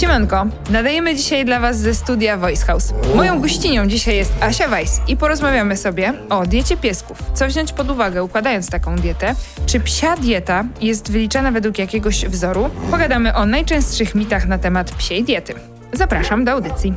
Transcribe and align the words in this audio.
Siemanko, 0.00 0.46
nadajemy 0.70 1.16
dzisiaj 1.16 1.44
dla 1.44 1.60
Was 1.60 1.78
ze 1.78 1.94
studia 1.94 2.36
Voice 2.36 2.66
House. 2.66 2.94
Moją 3.14 3.40
gościnią 3.40 3.86
dzisiaj 3.86 4.16
jest 4.16 4.32
Asia 4.40 4.68
Weiss 4.68 5.00
i 5.08 5.16
porozmawiamy 5.16 5.76
sobie 5.76 6.12
o 6.30 6.46
diecie 6.46 6.76
piesków. 6.76 7.18
Co 7.34 7.46
wziąć 7.46 7.72
pod 7.72 7.90
uwagę 7.90 8.24
układając 8.24 8.70
taką 8.70 8.96
dietę? 8.96 9.34
Czy 9.66 9.80
psia 9.80 10.16
dieta 10.16 10.64
jest 10.80 11.12
wyliczana 11.12 11.50
według 11.50 11.78
jakiegoś 11.78 12.26
wzoru? 12.26 12.70
Pogadamy 12.90 13.34
o 13.34 13.46
najczęstszych 13.46 14.14
mitach 14.14 14.46
na 14.46 14.58
temat 14.58 14.90
psiej 14.90 15.24
diety. 15.24 15.54
Zapraszam 15.92 16.44
do 16.44 16.52
audycji. 16.52 16.94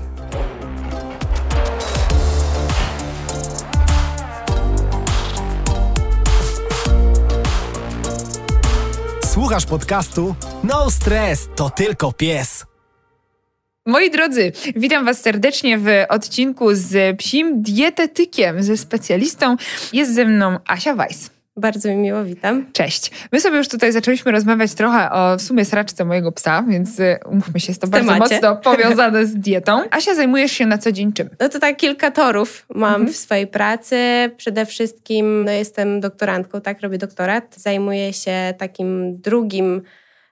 Słuchasz 9.26 9.66
podcastu? 9.66 10.36
No 10.64 10.92
stres, 10.92 11.50
to 11.56 11.70
tylko 11.70 12.12
pies. 12.12 12.73
Moi 13.86 14.12
drodzy, 14.12 14.52
witam 14.76 15.06
Was 15.06 15.22
serdecznie 15.22 15.78
w 15.78 15.88
odcinku 16.10 16.74
z 16.74 17.18
psim 17.18 17.62
dietetykiem, 17.62 18.64
ze 18.64 18.78
specjalistą. 18.78 19.56
Jest 19.94 20.16
ze 20.16 20.26
mną 20.26 20.58
Asia 20.68 20.96
Weiss. 20.96 21.30
Bardzo 21.58 21.90
mi 21.90 21.96
miło, 21.96 22.24
witam. 22.24 22.66
Cześć. 22.74 23.12
My 23.32 23.42
sobie 23.42 23.58
już 23.58 23.68
tutaj 23.68 23.92
zaczęliśmy 23.92 24.32
rozmawiać 24.32 24.74
trochę 24.74 25.12
o 25.12 25.38
w 25.38 25.42
sumie 25.42 25.66
sraczce 25.66 26.06
mojego 26.06 26.32
psa, 26.32 26.64
więc 26.70 27.00
y, 27.00 27.20
umówmy 27.26 27.60
się, 27.60 27.72
jest 27.72 27.82
to 27.82 27.88
bardzo 27.88 28.16
mocno 28.16 28.56
powiązane 28.56 29.26
z 29.26 29.36
dietą. 29.36 29.82
Asia, 29.92 30.16
zajmujesz 30.16 30.52
się 30.52 30.66
na 30.66 30.78
co 30.78 30.92
dzień 30.92 31.14
czym? 31.14 31.30
No 31.40 31.50
to 31.50 31.60
tak 31.60 31.78
kilka 31.78 32.12
torów 32.12 32.66
mam 32.76 32.94
mhm. 32.94 33.14
w 33.14 33.18
swojej 33.18 33.48
pracy. 33.48 33.98
Przede 34.38 34.66
wszystkim 34.66 35.46
no, 35.46 35.52
jestem 35.52 36.00
doktorantką, 36.00 36.62
tak, 36.62 36.82
robię 36.82 36.98
doktorat. 36.98 37.56
Zajmuję 37.58 38.14
się 38.14 38.54
takim 38.58 39.18
drugim 39.22 39.82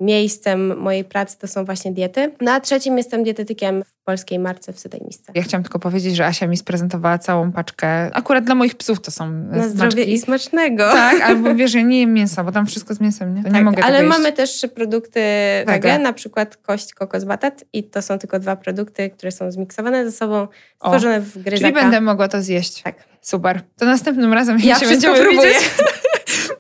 miejscem 0.02 0.78
mojej 0.78 1.04
pracy 1.04 1.38
to 1.38 1.48
są 1.48 1.66
właśnie 1.66 1.92
diety. 1.92 2.32
Na 2.42 2.60
trzecim 2.60 2.98
jestem 2.98 3.24
dietetykiem 3.24 3.84
w 3.84 4.04
polskiej 4.04 4.40
marce 4.40 4.74
w 4.74 4.80
Sydejmisce. 4.80 5.32
Ja 5.36 5.44
chciałam 5.44 5.64
tylko 5.64 5.80
powiedzieć, 5.80 6.16
że 6.16 6.26
Asia 6.26 6.48
mi 6.48 6.58
sprezentowała 6.58 7.18
całą 7.18 7.52
paczkę. 7.52 8.16
Akurat 8.16 8.44
dla 8.44 8.56
moich 8.56 8.76
psów 8.76 9.02
to 9.02 9.12
są 9.12 9.32
Na 9.32 9.68
zdrowie 9.68 10.04
i 10.04 10.20
smacznego. 10.20 10.92
Tak, 10.92 11.22
albo 11.28 11.56
wiesz, 11.56 11.74
ja 11.74 11.82
nie 11.82 12.00
jem 12.00 12.14
mięsa, 12.14 12.44
bo 12.44 12.52
tam 12.52 12.66
wszystko 12.66 12.94
z 12.94 13.00
mięsem, 13.00 13.36
nie? 13.36 13.44
To 13.44 13.50
tak, 13.50 13.58
nie 13.58 13.64
mogę 13.64 13.84
ale 13.84 14.04
mamy 14.04 14.34
też 14.34 14.66
produkty 14.76 15.22
wege, 15.66 16.00
na 16.00 16.14
przykład 16.14 16.58
kość 16.58 16.94
kokos 16.94 17.24
batat 17.24 17.64
i 17.74 17.84
to 17.84 18.02
są 18.02 18.20
tylko 18.20 18.40
dwa 18.40 18.56
produkty, 18.56 19.10
które 19.10 19.32
są 19.32 19.52
zmiksowane 19.52 20.06
ze 20.06 20.12
sobą, 20.12 20.48
stworzone 20.76 21.18
o, 21.18 21.22
w 21.22 21.38
gryzaka. 21.38 21.72
Czyli 21.72 21.74
będę 21.74 22.02
mogła 22.02 22.28
to 22.28 22.42
zjeść. 22.42 22.82
Tak. 22.82 23.12
Super. 23.22 23.62
To 23.78 23.86
następnym 23.86 24.34
razem 24.34 24.60
ja 24.60 24.80
się 24.80 24.86
będziemy 24.86 25.20
próbuję. 25.20 25.50
widzieć. 25.50 25.72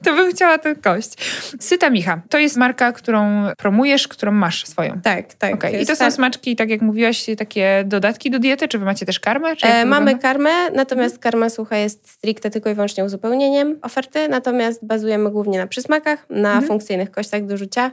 to 0.04 0.16
bym 0.16 0.32
chciała 0.32 0.58
tę 0.58 0.76
kość. 0.76 1.14
Syta 1.60 1.90
Micha. 1.90 2.22
To 2.30 2.38
jest 2.38 2.58
marka, 2.58 2.92
którą 2.92 3.48
promujesz, 3.58 4.08
którą 4.08 4.32
masz 4.32 4.68
swoją. 4.68 5.02
Tak, 5.02 5.34
tak. 5.34 5.54
Okay. 5.54 5.72
I 5.72 5.86
to 5.86 5.96
są 5.96 6.12
smaczki, 6.12 6.56
tak 6.56 6.70
jak 6.70 6.82
mówiłaś, 6.82 7.26
takie 7.38 7.84
dodatki 7.86 8.32
do 8.32 8.40
diety? 8.40 8.68
Czy 8.68 8.80
wy 8.80 8.86
macie 8.86 9.06
też 9.06 9.20
karmę? 9.20 9.54
E, 9.64 9.86
mamy 9.86 10.20
karmę, 10.20 10.72
natomiast 10.72 11.20
karma 11.20 11.50
sucha 11.50 11.78
jest 11.78 12.10
stricte 12.10 12.50
tylko 12.50 12.70
i 12.70 12.74
wyłącznie 12.74 13.06
uzupełnieniem 13.06 13.80
oferty, 13.82 14.30
natomiast 14.30 14.86
bazujemy 14.86 15.32
głównie 15.32 15.60
na 15.60 15.68
przysmakach, 15.68 16.26
na 16.30 16.50
mhm. 16.50 16.68
funkcyjnych 16.68 17.12
kościach 17.12 17.46
do 17.46 17.58
rzucia. 17.58 17.92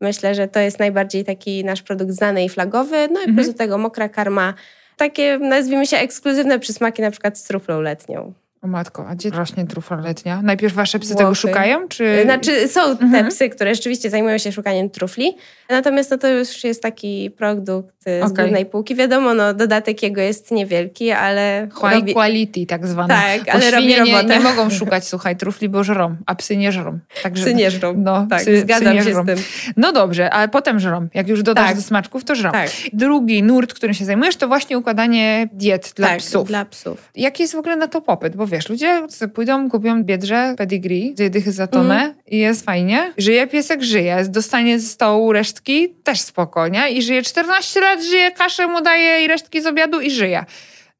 Myślę, 0.00 0.34
że 0.34 0.48
to 0.48 0.60
jest 0.60 0.78
najbardziej 0.78 1.24
taki 1.24 1.64
nasz 1.64 1.82
produkt 1.82 2.12
znany 2.12 2.44
i 2.44 2.48
flagowy. 2.48 3.08
No 3.08 3.20
i 3.20 3.24
mhm. 3.24 3.34
plus 3.34 3.46
do 3.46 3.54
tego 3.54 3.78
mokra 3.78 4.08
karma. 4.08 4.54
Takie, 4.96 5.38
nazwijmy 5.38 5.86
się, 5.86 5.96
ekskluzywne 5.96 6.58
przysmaki, 6.58 7.02
na 7.02 7.10
przykład 7.10 7.38
z 7.38 7.44
truflą 7.44 7.80
letnią. 7.80 8.32
O 8.62 8.66
matko, 8.66 9.06
a 9.08 9.14
gdzie 9.14 9.30
rośnie 9.30 9.66
trufa 9.66 9.96
letnia? 9.96 10.42
Najpierw 10.42 10.74
wasze 10.74 10.98
psy 10.98 11.08
Włochy. 11.08 11.24
tego 11.24 11.34
szukają? 11.34 11.88
Czy... 11.88 12.22
Znaczy 12.24 12.68
są 12.68 12.96
te 12.96 13.04
mhm. 13.04 13.28
psy, 13.28 13.48
które 13.48 13.74
rzeczywiście 13.74 14.10
zajmują 14.10 14.38
się 14.38 14.52
szukaniem 14.52 14.90
trufli, 14.90 15.36
natomiast 15.68 16.10
no 16.10 16.18
to 16.18 16.28
już 16.28 16.64
jest 16.64 16.82
taki 16.82 17.30
produkt 17.30 17.96
z 18.06 18.22
okay. 18.22 18.44
głównej 18.44 18.66
półki. 18.66 18.94
Wiadomo, 18.94 19.34
no 19.34 19.54
dodatek 19.54 20.02
jego 20.02 20.20
jest 20.20 20.50
niewielki, 20.50 21.10
ale... 21.10 21.68
High 21.74 21.94
robi... 21.94 22.12
quality 22.12 22.66
tak 22.66 22.86
zwane. 22.86 23.08
Tak, 23.08 23.54
ale 23.54 23.70
robi 23.70 23.96
robotę. 23.96 24.24
Nie, 24.24 24.34
nie 24.34 24.40
mogą 24.40 24.70
szukać, 24.78 25.08
słuchaj, 25.08 25.36
trufli, 25.36 25.68
bo 25.68 25.84
żrą, 25.84 26.16
a 26.26 26.34
psy 26.34 26.56
nie 26.56 26.72
żrą. 26.72 26.98
Także, 27.22 27.44
psy 27.44 27.54
nie 27.54 27.70
żrą, 27.70 27.94
no, 27.96 28.26
tak, 28.30 28.40
psy, 28.40 28.60
zgadzam 28.60 28.96
psy 28.96 29.08
się 29.08 29.14
z 29.14 29.26
tym. 29.26 29.38
No 29.76 29.92
dobrze, 29.92 30.30
ale 30.30 30.48
potem 30.48 30.80
żrą. 30.80 31.08
Jak 31.14 31.28
już 31.28 31.42
dodasz 31.42 31.66
tak. 31.66 31.76
do 31.76 31.82
smaczków, 31.82 32.24
to 32.24 32.34
żrą. 32.34 32.52
Tak. 32.52 32.70
Drugi 32.92 33.42
nurt, 33.42 33.74
którym 33.74 33.94
się 33.94 34.04
zajmujesz, 34.04 34.36
to 34.36 34.48
właśnie 34.48 34.78
układanie 34.78 35.48
diet 35.52 35.92
dla 35.96 36.08
tak, 36.08 36.18
psów. 36.18 36.48
dla 36.48 36.64
psów. 36.64 37.10
Jaki 37.14 37.42
jest 37.42 37.54
w 37.54 37.58
ogóle 37.58 37.76
na 37.76 37.88
to 37.88 38.00
popyt? 38.00 38.36
Bo 38.36 38.46
wiesz, 38.46 38.55
ludzie 38.68 39.02
pójdą, 39.34 39.70
kupią 39.70 40.04
biedrze, 40.04 40.54
pedigree, 40.58 41.14
dwie 41.14 41.30
dychy 41.30 41.52
za 41.52 41.66
tonę 41.66 42.00
mm. 42.00 42.14
i 42.26 42.38
jest 42.38 42.64
fajnie. 42.64 43.12
Żyje 43.18 43.46
piesek, 43.46 43.82
żyje. 43.82 44.24
Dostanie 44.28 44.78
z 44.78 44.90
stołu 44.90 45.32
resztki, 45.32 45.88
też 46.04 46.20
spoko, 46.20 46.68
nie? 46.68 46.90
I 46.90 47.02
żyje 47.02 47.22
14 47.22 47.80
lat, 47.80 48.02
żyje, 48.02 48.32
kaszę 48.32 48.66
mu 48.66 48.80
daje 48.80 49.24
i 49.24 49.28
resztki 49.28 49.62
z 49.62 49.66
obiadu 49.66 50.00
i 50.00 50.10
żyje. 50.10 50.44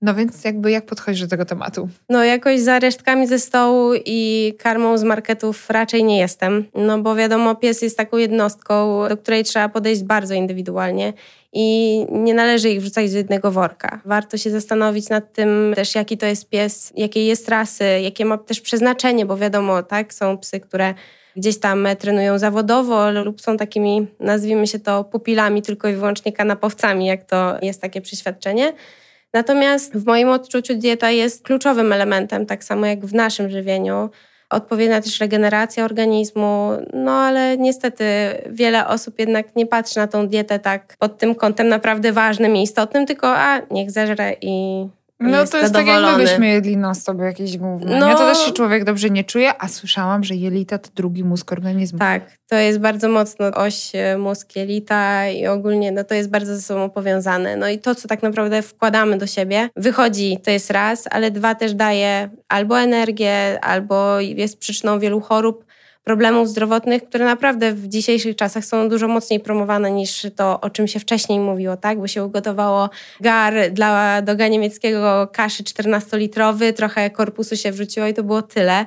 No 0.02 0.14
więc 0.14 0.44
jakby 0.44 0.70
jak 0.70 0.86
podchodzisz 0.86 1.20
do 1.20 1.28
tego 1.28 1.44
tematu? 1.44 1.88
No 2.08 2.24
jakoś 2.24 2.60
za 2.60 2.78
resztkami 2.78 3.26
ze 3.26 3.38
stołu 3.38 3.92
i 4.04 4.52
karmą 4.58 4.98
z 4.98 5.02
marketów 5.02 5.70
raczej 5.70 6.04
nie 6.04 6.18
jestem. 6.18 6.64
No 6.74 6.98
bo 6.98 7.14
wiadomo, 7.14 7.54
pies 7.54 7.82
jest 7.82 7.96
taką 7.96 8.16
jednostką, 8.16 9.02
do 9.08 9.16
której 9.16 9.44
trzeba 9.44 9.68
podejść 9.68 10.02
bardzo 10.02 10.34
indywidualnie 10.34 11.12
i 11.52 11.98
nie 12.10 12.34
należy 12.34 12.70
ich 12.70 12.80
wrzucać 12.80 13.10
do 13.10 13.18
jednego 13.18 13.50
worka. 13.50 14.00
Warto 14.04 14.36
się 14.36 14.50
zastanowić 14.50 15.08
nad 15.08 15.32
tym 15.32 15.72
też, 15.76 15.94
jaki 15.94 16.18
to 16.18 16.26
jest 16.26 16.48
pies, 16.48 16.92
jakiej 16.96 17.26
jest 17.26 17.48
rasy, 17.48 17.84
jakie 17.84 18.24
ma 18.24 18.38
też 18.38 18.60
przeznaczenie, 18.60 19.26
bo 19.26 19.36
wiadomo, 19.36 19.82
tak, 19.82 20.14
są 20.14 20.38
psy, 20.38 20.60
które 20.60 20.94
gdzieś 21.36 21.60
tam 21.60 21.88
trenują 21.98 22.38
zawodowo 22.38 23.10
lub 23.10 23.40
są 23.40 23.56
takimi, 23.56 24.06
nazwijmy 24.20 24.66
się 24.66 24.78
to, 24.78 25.04
pupilami 25.04 25.62
tylko 25.62 25.88
i 25.88 25.94
wyłącznie 25.94 26.32
kanapowcami, 26.32 27.06
jak 27.06 27.24
to 27.24 27.56
jest 27.62 27.80
takie 27.80 28.00
przeświadczenie. 28.00 28.72
Natomiast 29.36 29.96
w 29.96 30.06
moim 30.06 30.28
odczuciu 30.28 30.74
dieta 30.74 31.10
jest 31.10 31.44
kluczowym 31.44 31.92
elementem, 31.92 32.46
tak 32.46 32.64
samo 32.64 32.86
jak 32.86 33.06
w 33.06 33.14
naszym 33.14 33.50
żywieniu. 33.50 34.10
Odpowiednia 34.50 35.00
też 35.00 35.20
regeneracja 35.20 35.84
organizmu, 35.84 36.70
no 36.92 37.12
ale 37.12 37.56
niestety 37.56 38.04
wiele 38.50 38.86
osób 38.86 39.18
jednak 39.18 39.56
nie 39.56 39.66
patrzy 39.66 39.98
na 39.98 40.06
tą 40.06 40.28
dietę 40.28 40.58
tak 40.58 40.96
pod 40.98 41.18
tym 41.18 41.34
kątem 41.34 41.68
naprawdę 41.68 42.12
ważnym 42.12 42.56
i 42.56 42.62
istotnym, 42.62 43.06
tylko 43.06 43.28
a 43.28 43.60
niech 43.70 43.90
zeżre 43.90 44.32
i 44.40 44.86
no 45.20 45.40
jest 45.40 45.52
to 45.52 45.58
jest 45.58 45.74
tak, 45.74 45.86
jak 45.86 46.16
byśmy 46.16 46.46
jedli 46.46 46.76
non 46.76 46.94
stop 46.94 47.18
jakieś 47.20 47.56
główne. 47.56 48.00
No, 48.00 48.14
to 48.14 48.18
też 48.18 48.38
się 48.38 48.52
człowiek 48.52 48.84
dobrze 48.84 49.10
nie 49.10 49.24
czuje, 49.24 49.62
a 49.62 49.68
słyszałam, 49.68 50.24
że 50.24 50.34
jelita 50.34 50.78
to 50.78 50.90
drugi 50.94 51.24
mózg 51.24 51.52
organizmu. 51.52 51.98
Tak, 51.98 52.22
to 52.48 52.56
jest 52.56 52.78
bardzo 52.78 53.08
mocno 53.08 53.46
oś 53.46 53.94
e, 53.94 54.18
mózg 54.18 54.56
jelita 54.56 55.28
i 55.28 55.46
ogólnie 55.46 55.92
no, 55.92 56.04
to 56.04 56.14
jest 56.14 56.30
bardzo 56.30 56.56
ze 56.56 56.62
sobą 56.62 56.90
powiązane. 56.90 57.56
No 57.56 57.68
i 57.68 57.78
to, 57.78 57.94
co 57.94 58.08
tak 58.08 58.22
naprawdę 58.22 58.62
wkładamy 58.62 59.18
do 59.18 59.26
siebie, 59.26 59.68
wychodzi, 59.76 60.38
to 60.44 60.50
jest 60.50 60.70
raz, 60.70 61.04
ale 61.10 61.30
dwa 61.30 61.54
też 61.54 61.74
daje 61.74 62.28
albo 62.48 62.80
energię, 62.80 63.58
albo 63.62 64.20
jest 64.20 64.58
przyczyną 64.58 64.98
wielu 64.98 65.20
chorób, 65.20 65.65
problemów 66.06 66.48
zdrowotnych, 66.48 67.04
które 67.08 67.24
naprawdę 67.24 67.72
w 67.72 67.88
dzisiejszych 67.88 68.36
czasach 68.36 68.64
są 68.64 68.88
dużo 68.88 69.08
mocniej 69.08 69.40
promowane 69.40 69.90
niż 69.90 70.26
to, 70.36 70.60
o 70.60 70.70
czym 70.70 70.88
się 70.88 71.00
wcześniej 71.00 71.40
mówiło, 71.40 71.76
tak? 71.76 71.98
Bo 71.98 72.06
się 72.06 72.24
ugotowało 72.24 72.90
gar 73.20 73.54
dla 73.72 74.22
doga 74.22 74.48
niemieckiego 74.48 75.28
kaszy 75.32 75.62
14-litrowy, 75.62 76.72
trochę 76.72 77.10
korpusu 77.10 77.56
się 77.56 77.72
wrzuciło 77.72 78.06
i 78.06 78.14
to 78.14 78.22
było 78.22 78.42
tyle. 78.42 78.86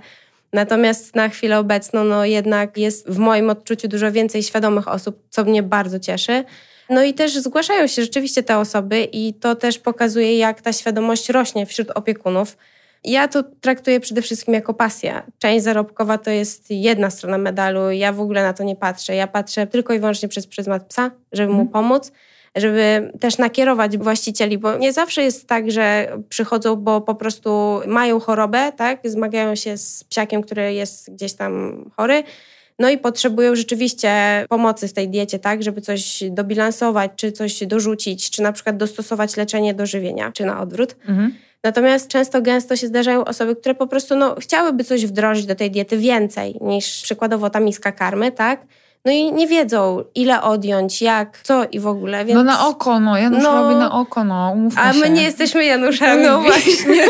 Natomiast 0.54 1.16
na 1.16 1.30
chwilę 1.30 1.60
obecną 1.60 2.04
no 2.04 2.26
jednak 2.26 2.78
jest 2.78 3.10
w 3.10 3.18
moim 3.18 3.50
odczuciu 3.50 3.88
dużo 3.88 4.12
więcej 4.12 4.44
świadomych 4.44 4.88
osób, 4.88 5.24
co 5.30 5.44
mnie 5.44 5.64
bardzo 5.64 6.00
cieszy. 6.00 6.44
No 6.90 7.04
i 7.04 7.14
też 7.14 7.38
zgłaszają 7.38 7.88
się 7.88 8.02
rzeczywiście 8.02 8.44
te 8.44 8.58
osoby 8.58 9.08
i 9.12 9.34
to 9.34 9.56
też 9.56 9.80
pokazuje, 9.80 10.38
jak 10.38 10.62
ta 10.62 10.74
świadomość 10.74 11.30
rośnie 11.30 11.66
wśród 11.66 11.92
opiekunów. 11.96 12.58
Ja 13.04 13.28
to 13.28 13.44
traktuję 13.62 14.00
przede 14.00 14.22
wszystkim 14.22 14.54
jako 14.54 14.74
pasja. 14.74 15.24
Część 15.40 15.64
zarobkowa 15.64 16.18
to 16.18 16.32
jest 16.32 16.66
jedna 16.70 17.10
strona 17.10 17.38
medalu. 17.38 17.92
Ja 17.92 18.14
w 18.14 18.22
ogóle 18.22 18.44
na 18.44 18.54
to 18.54 18.64
nie 18.64 18.76
patrzę. 18.76 19.16
Ja 19.16 19.28
patrzę 19.28 19.68
tylko 19.68 19.94
i 19.94 20.00
wyłącznie 20.00 20.30
przez 20.30 20.48
pryzmat 20.48 20.86
psa, 20.86 21.12
żeby 21.32 21.54
mu 21.54 21.62
mhm. 21.62 21.70
pomóc 21.70 22.12
żeby 22.56 23.12
też 23.20 23.38
nakierować 23.38 23.98
właścicieli, 23.98 24.58
bo 24.58 24.78
nie 24.78 24.94
zawsze 24.94 25.24
jest 25.24 25.48
tak, 25.48 25.72
że 25.72 26.18
przychodzą, 26.30 26.76
bo 26.76 27.02
po 27.02 27.16
prostu 27.16 27.82
mają 27.88 28.20
chorobę, 28.20 28.72
tak? 28.78 29.00
Zmagają 29.04 29.56
się 29.56 29.78
z 29.78 30.04
psiakiem, 30.04 30.42
który 30.42 30.74
jest 30.74 31.14
gdzieś 31.14 31.34
tam 31.34 31.84
chory. 31.98 32.24
No 32.80 32.90
i 32.90 32.98
potrzebują 32.98 33.56
rzeczywiście 33.56 34.10
pomocy 34.50 34.88
w 34.88 34.94
tej 34.94 35.10
diecie, 35.10 35.40
tak, 35.40 35.64
żeby 35.64 35.82
coś 35.82 36.24
dobilansować, 36.32 37.12
czy 37.16 37.32
coś 37.32 37.66
dorzucić, 37.66 38.30
czy 38.30 38.42
na 38.42 38.52
przykład 38.52 38.78
dostosować 38.78 39.38
leczenie 39.38 39.74
do 39.74 39.86
żywienia, 39.86 40.32
czy 40.32 40.46
na 40.46 40.62
odwrót. 40.62 40.96
Mhm. 41.08 41.34
Natomiast 41.64 42.08
często 42.08 42.42
gęsto 42.42 42.76
się 42.76 42.88
zdarzają 42.88 43.26
osoby, 43.26 43.56
które 43.56 43.76
po 43.76 43.88
prostu 43.88 44.16
no, 44.16 44.36
chciałyby 44.36 44.84
coś 44.84 45.06
wdrożyć 45.06 45.46
do 45.46 45.56
tej 45.56 45.72
diety 45.72 45.98
więcej 45.98 46.56
niż 46.62 47.02
przykładowo 47.02 47.50
ta 47.50 47.60
miska 47.60 47.92
karmy, 47.92 48.32
tak? 48.32 48.66
No 49.06 49.12
i 49.12 49.32
nie 49.34 49.48
wiedzą, 49.48 50.04
ile 50.16 50.42
odjąć, 50.42 51.02
jak, 51.02 51.40
co 51.44 51.64
i 51.72 51.80
w 51.80 51.88
ogóle. 51.88 52.26
Więc... 52.26 52.38
No 52.38 52.44
na 52.44 52.68
oko, 52.68 53.00
no. 53.00 53.18
Janusz 53.18 53.44
No. 53.44 53.62
robi 53.64 53.76
na 53.76 53.92
oko, 53.92 54.24
no. 54.24 54.52
Umówmy 54.56 54.82
A 54.82 54.94
się. 54.94 55.00
my 55.00 55.10
nie 55.10 55.24
jesteśmy 55.24 55.66
Januszami. 55.66 56.24
No 56.24 56.42
właśnie. 56.42 57.08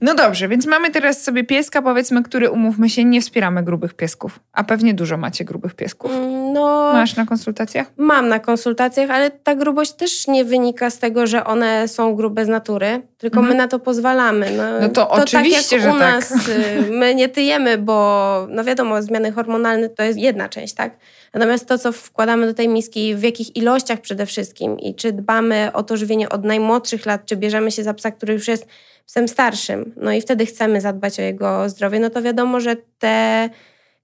No 0.00 0.14
dobrze, 0.14 0.48
więc 0.48 0.66
mamy 0.66 0.90
teraz 0.90 1.22
sobie 1.22 1.44
pieska, 1.44 1.82
powiedzmy, 1.82 2.22
który, 2.22 2.50
umówmy 2.50 2.90
się, 2.90 3.04
nie 3.04 3.20
wspieramy 3.20 3.62
grubych 3.62 3.94
piesków. 3.94 4.40
A 4.52 4.64
pewnie 4.64 4.94
dużo 4.94 5.16
macie 5.16 5.44
grubych 5.44 5.74
piesków. 5.74 6.10
Mm, 6.12 6.43
No, 6.54 6.90
Masz 6.92 7.16
na 7.16 7.26
konsultacjach? 7.26 7.86
mam 7.96 8.28
na 8.28 8.38
konsultacjach, 8.38 9.10
ale 9.10 9.30
ta 9.30 9.54
grubość 9.54 9.92
też 9.92 10.26
nie 10.26 10.44
wynika 10.44 10.90
z 10.90 10.98
tego, 10.98 11.26
że 11.26 11.44
one 11.44 11.88
są 11.88 12.14
grube 12.14 12.44
z 12.44 12.48
natury, 12.48 13.02
tylko 13.18 13.38
Mhm. 13.40 13.48
my 13.56 13.62
na 13.62 13.68
to 13.68 13.78
pozwalamy. 13.78 14.50
No, 14.56 14.62
No 14.80 14.88
to 14.88 15.10
oczywiście, 15.10 15.62
tak 15.62 15.72
jak 15.72 15.80
że 15.82 15.88
u 15.96 15.98
tak. 15.98 16.14
nas 16.14 16.48
y, 16.48 16.90
my 16.90 17.14
nie 17.14 17.28
tyjemy, 17.28 17.78
bo 17.78 18.46
no 18.50 18.64
wiadomo, 18.64 19.02
zmiany 19.02 19.32
hormonalne 19.32 19.88
to 19.88 20.02
jest 20.02 20.18
jedna 20.18 20.48
część, 20.48 20.74
tak? 20.74 20.96
Natomiast 21.34 21.68
to, 21.68 21.78
co 21.78 21.92
wkładamy 21.92 22.46
do 22.46 22.54
tej 22.54 22.68
miski, 22.68 23.14
w 23.14 23.22
jakich 23.22 23.56
ilościach 23.56 24.00
przede 24.00 24.26
wszystkim 24.26 24.78
i 24.80 24.94
czy 24.94 25.12
dbamy 25.12 25.70
o 25.72 25.82
to 25.82 25.96
żywienie 25.96 26.28
od 26.28 26.44
najmłodszych 26.44 27.06
lat, 27.06 27.26
czy 27.26 27.36
bierzemy 27.36 27.70
się 27.70 27.82
za 27.82 27.94
psa, 27.94 28.10
który 28.10 28.32
już 28.32 28.48
jest 28.48 28.66
psem 29.06 29.28
starszym, 29.28 29.92
no 29.96 30.12
i 30.12 30.20
wtedy 30.20 30.46
chcemy 30.46 30.80
zadbać 30.80 31.18
o 31.18 31.22
jego 31.22 31.68
zdrowie, 31.68 32.00
no 32.00 32.10
to 32.10 32.22
wiadomo, 32.22 32.60
że 32.60 32.76
te 32.98 33.48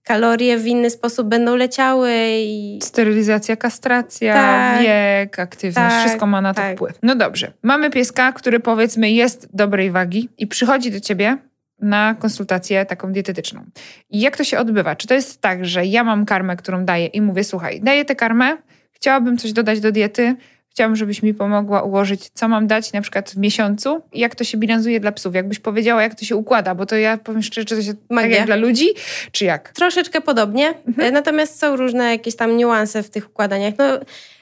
kalorie 0.02 0.58
w 0.58 0.67
inny 0.67 0.91
sposób 0.91 1.29
będą 1.29 1.56
leciały 1.56 2.12
i 2.32 2.79
Sterylizacja, 2.82 3.56
kastracja, 3.56 4.35
Tak. 4.35 4.82
wiek, 4.82 5.38
aktywność, 5.38 5.75
Tak, 5.94 6.00
wszystko 6.05 6.26
ma 6.26 6.41
na 6.41 6.55
to 6.55 6.61
tak. 6.61 6.76
wpływ. 6.76 6.99
No 7.02 7.14
dobrze. 7.14 7.52
Mamy 7.62 7.91
pieska, 7.91 8.32
który 8.32 8.61
powiedzmy 8.61 9.11
jest 9.11 9.49
dobrej 9.52 9.91
wagi 9.91 10.29
i 10.38 10.47
przychodzi 10.47 10.91
do 10.91 11.00
ciebie 11.00 11.38
na 11.82 12.14
konsultację 12.19 12.85
taką 12.87 13.12
dietetyczną. 13.12 13.64
I 14.11 14.20
jak 14.20 14.37
to 14.37 14.44
się 14.44 14.58
odbywa? 14.58 14.97
Czy 14.97 15.06
to 15.06 15.14
jest 15.14 15.41
tak, 15.41 15.67
że 15.67 15.85
ja 15.87 16.05
mam 16.05 16.25
karmę, 16.26 16.56
którą 16.56 16.85
daję 16.85 17.06
i 17.06 17.20
mówię, 17.20 17.44
słuchaj, 17.44 17.81
daję 17.81 18.05
tę 18.05 18.17
karmę, 18.17 18.56
chciałabym 18.93 19.38
coś 19.38 19.53
dodać 19.53 19.81
do 19.81 19.93
diety, 19.93 20.37
chciałabym, 20.70 20.96
żebyś 20.96 21.22
mi 21.22 21.34
pomogła 21.34 21.82
ułożyć, 21.82 22.31
co 22.34 22.49
mam 22.49 22.67
dać 22.67 22.93
na 22.93 23.00
przykład 23.02 23.31
w 23.31 23.37
miesiącu 23.37 24.00
i 24.12 24.20
jak 24.20 24.34
to 24.34 24.44
się 24.44 24.58
bilansuje 24.58 25.00
dla 25.00 25.12
psów. 25.12 25.34
Jakbyś 25.34 25.58
powiedziała, 25.58 26.02
jak 26.02 26.14
to 26.14 26.25
się 26.25 26.37
układa, 26.37 26.75
bo 26.75 26.87
to 26.87 26.96
ja 26.96 27.17
powiem 27.19 27.43
szczerze, 27.43 27.64
czy 27.64 27.76
to 27.76 27.82
się 27.82 27.93
tak 27.94 28.00
Magia. 28.11 28.37
jak 28.37 28.46
dla 28.46 28.56
ludzi, 28.56 28.88
czy 29.32 29.44
jak? 29.44 29.69
Troszeczkę 29.72 30.20
podobnie, 30.20 30.75
Mhm. 30.88 31.08
e, 31.08 31.11
natomiast 31.11 31.58
są 31.61 31.76
różne 31.76 32.11
jakieś 32.11 32.37
tam 32.37 32.56
niuanse 32.56 33.02
w 33.02 33.11
tych 33.11 33.26
układaniach. 33.28 33.75
No, 33.78 33.84